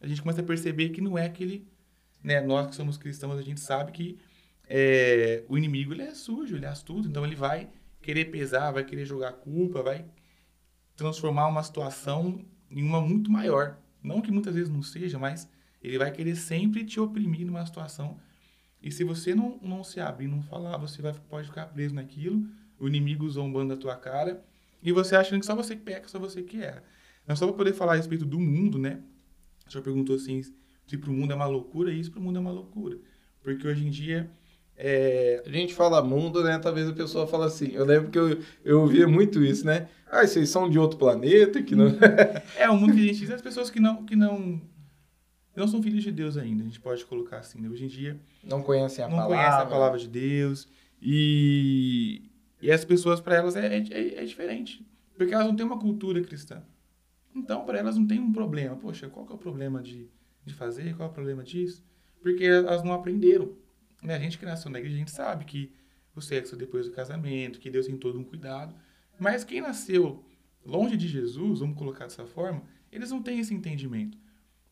[0.00, 1.66] A gente começa a perceber que não é aquele...
[2.22, 4.18] Né, nós que somos cristãos, a gente sabe que
[4.68, 7.70] é, o inimigo ele é sujo, ele é astuto, então ele vai
[8.02, 10.04] querer pesar, vai querer jogar culpa, vai
[10.94, 13.78] transformar uma situação em uma muito maior.
[14.02, 15.48] Não que muitas vezes não seja, mas
[15.82, 18.20] ele vai querer sempre te oprimir numa situação.
[18.82, 22.46] E se você não, não se abrir, não falar, você vai, pode ficar preso naquilo,
[22.78, 24.44] o inimigo zombando da tua cara,
[24.82, 26.84] e você achando que só você que peca, só você que erra.
[27.26, 29.02] Mas só para poder falar a respeito do mundo, né?
[29.66, 30.42] O senhor perguntou assim,
[30.86, 32.98] se para o mundo é uma loucura, isso para o mundo é uma loucura.
[33.42, 34.30] Porque hoje em dia
[34.78, 35.42] É...
[35.44, 36.58] A gente fala mundo, né?
[36.58, 37.72] Talvez a pessoa fala assim.
[37.72, 39.88] Eu lembro que eu, eu ouvia muito isso, né?
[40.10, 41.86] Ah, vocês são de outro planeta que não.
[42.56, 43.30] é o mundo que a gente diz.
[43.30, 44.60] As pessoas que não, que não,
[45.54, 46.62] não são filhos de Deus ainda.
[46.62, 47.60] A gente pode colocar assim.
[47.60, 47.68] Né?
[47.68, 48.18] Hoje em dia.
[48.44, 49.36] Não conhecem a não palavra.
[49.36, 50.68] Não conhecem a palavra de Deus.
[51.02, 52.22] E,
[52.62, 54.86] e as pessoas, para elas, é, é, é diferente.
[55.16, 56.62] Porque elas não têm uma cultura cristã.
[57.34, 58.76] Então, para elas não tem um problema.
[58.76, 60.08] Poxa, qual que é o problema de,
[60.44, 60.96] de fazer?
[60.96, 61.84] Qual é o problema disso?
[62.22, 63.52] Porque elas não aprenderam.
[64.02, 64.14] Né?
[64.14, 65.72] A gente que nasceu na igreja, a gente sabe que
[66.14, 68.74] o sexo depois do casamento, que Deus tem todo um cuidado.
[69.18, 70.24] Mas quem nasceu
[70.64, 74.18] longe de Jesus, vamos colocar dessa forma, eles não têm esse entendimento.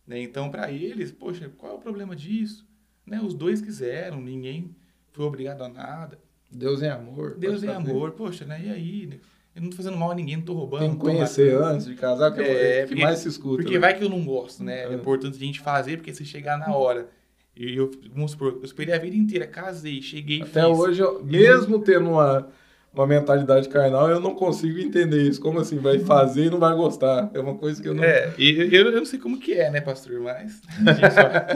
[0.06, 0.20] Né?
[0.20, 2.66] Então, para eles, poxa, qual é o problema disso?
[3.04, 3.20] Né?
[3.20, 4.74] Os dois quiseram, ninguém
[5.12, 6.18] foi obrigado a nada.
[6.50, 7.36] Deus é amor.
[7.36, 8.12] Deus é amor.
[8.12, 8.62] Poxa, né?
[8.64, 9.06] E aí?
[9.06, 9.18] Né?
[9.54, 10.80] Eu não tô fazendo mal a ninguém, não tô roubando.
[10.80, 13.62] Tem que conhecer antes de casar, que é, é que mais se escuta.
[13.62, 13.80] Porque né?
[13.80, 14.84] vai que eu não gosto, né?
[14.84, 17.08] É, é importante a gente fazer, porque se chegar na hora.
[17.56, 21.24] E eu, vamos supor, eu esperei a vida inteira, casei, cheguei Até fiz, hoje, eu,
[21.24, 22.48] mesmo tendo uma,
[22.92, 25.40] uma mentalidade carnal, eu não consigo entender isso.
[25.40, 25.78] Como assim?
[25.78, 27.30] Vai fazer e não vai gostar.
[27.32, 28.04] É uma coisa que eu não.
[28.04, 30.20] É, eu, eu não sei como que é, né, pastor?
[30.20, 30.60] Mas.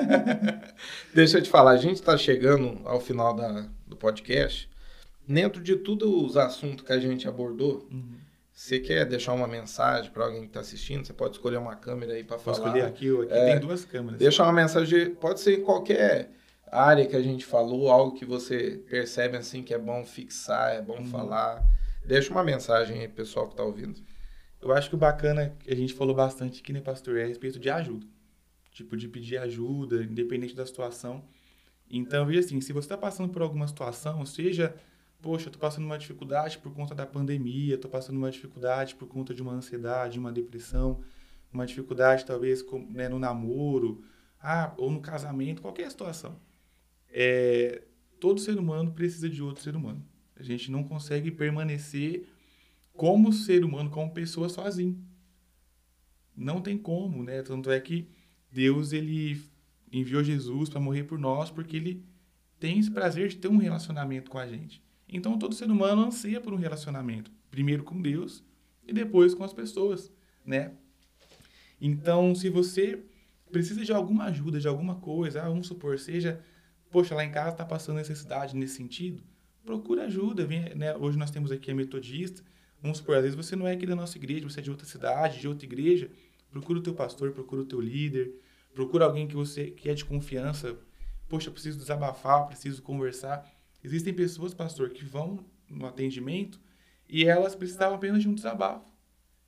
[1.14, 4.70] Deixa eu te falar, a gente está chegando ao final da, do podcast
[5.30, 8.14] dentro de todos os assuntos que a gente abordou, uhum.
[8.60, 11.06] Você quer deixar uma mensagem para alguém que está assistindo?
[11.06, 12.58] Você pode escolher uma câmera aí para falar.
[12.58, 14.18] Posso escolher aqui, aqui é, tem duas câmeras.
[14.18, 16.30] Deixa uma mensagem, pode ser em qualquer
[16.70, 20.82] área que a gente falou, algo que você percebe assim que é bom fixar, é
[20.82, 21.06] bom uhum.
[21.06, 21.64] falar.
[22.04, 23.98] Deixa uma mensagem aí, pessoal que está ouvindo.
[24.60, 27.26] Eu acho que o bacana que a gente falou bastante aqui, né, pastor, é a
[27.26, 28.06] respeito de ajuda.
[28.72, 31.24] Tipo, de pedir ajuda, independente da situação.
[31.90, 34.74] Então, veja assim, se você está passando por alguma situação, seja
[35.20, 39.08] poxa, eu tô passando uma dificuldade por conta da pandemia, tô passando uma dificuldade por
[39.08, 41.00] conta de uma ansiedade, uma depressão,
[41.52, 44.02] uma dificuldade talvez com, né, no namoro,
[44.40, 46.40] ah, ou no casamento, qualquer situação.
[47.08, 47.82] É,
[48.18, 50.04] todo ser humano precisa de outro ser humano.
[50.36, 52.26] A gente não consegue permanecer
[52.94, 54.98] como ser humano, como pessoa sozinho.
[56.36, 57.42] Não tem como, né?
[57.42, 58.08] Tanto é que
[58.50, 59.42] Deus ele
[59.92, 62.04] enviou Jesus para morrer por nós porque ele
[62.58, 64.82] tem esse prazer de ter um relacionamento com a gente.
[65.12, 68.44] Então todo ser humano anseia por um relacionamento, primeiro com Deus
[68.86, 70.10] e depois com as pessoas,
[70.44, 70.72] né?
[71.80, 73.02] Então, se você
[73.50, 76.40] precisa de alguma ajuda, de alguma coisa, ah, vamos supor, seja,
[76.90, 79.22] poxa, lá em casa está passando necessidade nesse sentido,
[79.64, 80.44] procura ajuda.
[80.44, 80.94] Vem, né?
[80.96, 82.42] Hoje nós temos aqui a metodista,
[82.82, 84.86] vamos supor, às vezes você não é aqui da nossa igreja, você é de outra
[84.86, 86.10] cidade, de outra igreja,
[86.50, 88.32] procura o teu pastor, procura o teu líder,
[88.74, 90.76] procura alguém que você que é de confiança.
[91.28, 93.48] Poxa, preciso desabafar, preciso conversar.
[93.82, 96.60] Existem pessoas, pastor, que vão no atendimento
[97.08, 98.90] e elas precisavam apenas de um desabafo.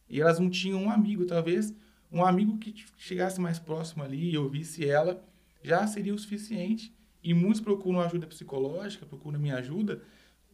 [0.09, 1.75] E elas não tinham um amigo, talvez
[2.11, 5.25] um amigo que chegasse mais próximo ali e ouvisse ela
[5.63, 6.95] já seria o suficiente.
[7.23, 10.03] E muitos procuram ajuda psicológica, procuram minha ajuda,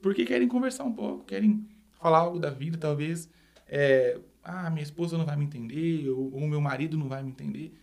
[0.03, 3.29] porque querem conversar um pouco, querem falar algo da vida, talvez,
[3.67, 7.75] é, ah, minha esposa não vai me entender, ou meu marido não vai me entender.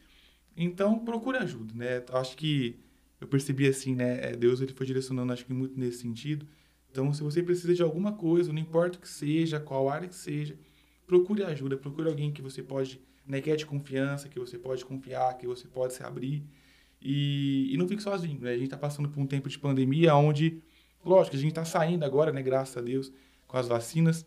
[0.55, 2.03] Então, procure ajuda, né?
[2.13, 2.79] Acho que
[3.25, 4.19] eu percebi assim, né?
[4.21, 6.47] É, Deus ele foi direcionando, acho que muito nesse sentido.
[6.91, 10.15] Então, se você precisa de alguma coisa, não importa o que seja, qual área que
[10.15, 10.57] seja,
[11.05, 14.85] procure ajuda, procure alguém que você pode, né, que é de confiança, que você pode
[14.85, 16.43] confiar, que você pode se abrir.
[17.01, 18.51] E, e não fique sozinho, né?
[18.51, 20.61] A gente está passando por um tempo de pandemia onde,
[21.03, 23.11] lógico, a gente está saindo agora, né, graças a Deus,
[23.47, 24.25] com as vacinas,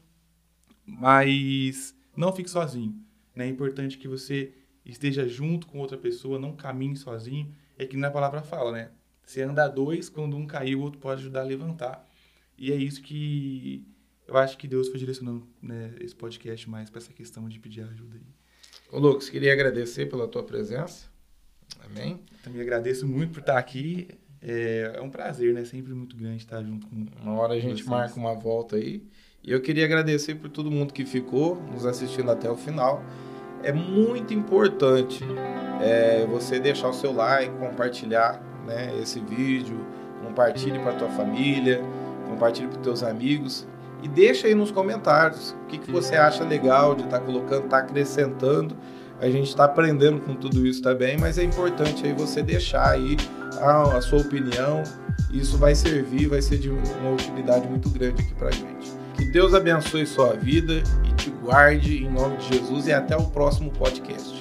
[0.84, 2.94] mas não fique sozinho.
[3.34, 3.46] Né?
[3.46, 4.52] É importante que você
[4.84, 8.90] esteja junto com outra pessoa, não caminhe sozinho é que na palavra fala, né?
[9.24, 12.04] Você anda dois, quando um cair, o outro pode ajudar a levantar.
[12.56, 13.86] E é isso que
[14.26, 17.82] eu acho que Deus foi direcionando né, esse podcast mais para essa questão de pedir
[17.82, 18.26] ajuda aí.
[18.90, 21.06] Ô Lucas, queria agradecer pela tua presença.
[21.84, 22.20] Amém?
[22.42, 24.08] Também agradeço muito por estar aqui.
[24.40, 25.64] É, é um prazer, né?
[25.64, 27.88] Sempre muito grande estar junto com Uma hora a gente vocês.
[27.88, 29.02] marca uma volta aí.
[29.42, 33.02] E eu queria agradecer por todo mundo que ficou nos assistindo até o final.
[33.62, 35.24] É muito importante
[35.80, 39.84] é, você deixar o seu like, compartilhar né, esse vídeo,
[40.22, 41.82] compartilhe para tua família,
[42.28, 43.66] compartilhe para teus amigos
[44.02, 47.64] e deixa aí nos comentários o que, que você acha legal de estar tá colocando,
[47.64, 48.76] estar tá acrescentando.
[49.20, 53.16] A gente está aprendendo com tudo isso também, mas é importante aí você deixar aí
[53.60, 54.84] a, a sua opinião.
[55.32, 58.77] Isso vai servir, vai ser de uma utilidade muito grande aqui para gente.
[59.30, 63.70] Deus abençoe sua vida e te guarde em nome de Jesus e até o próximo
[63.70, 64.37] podcast.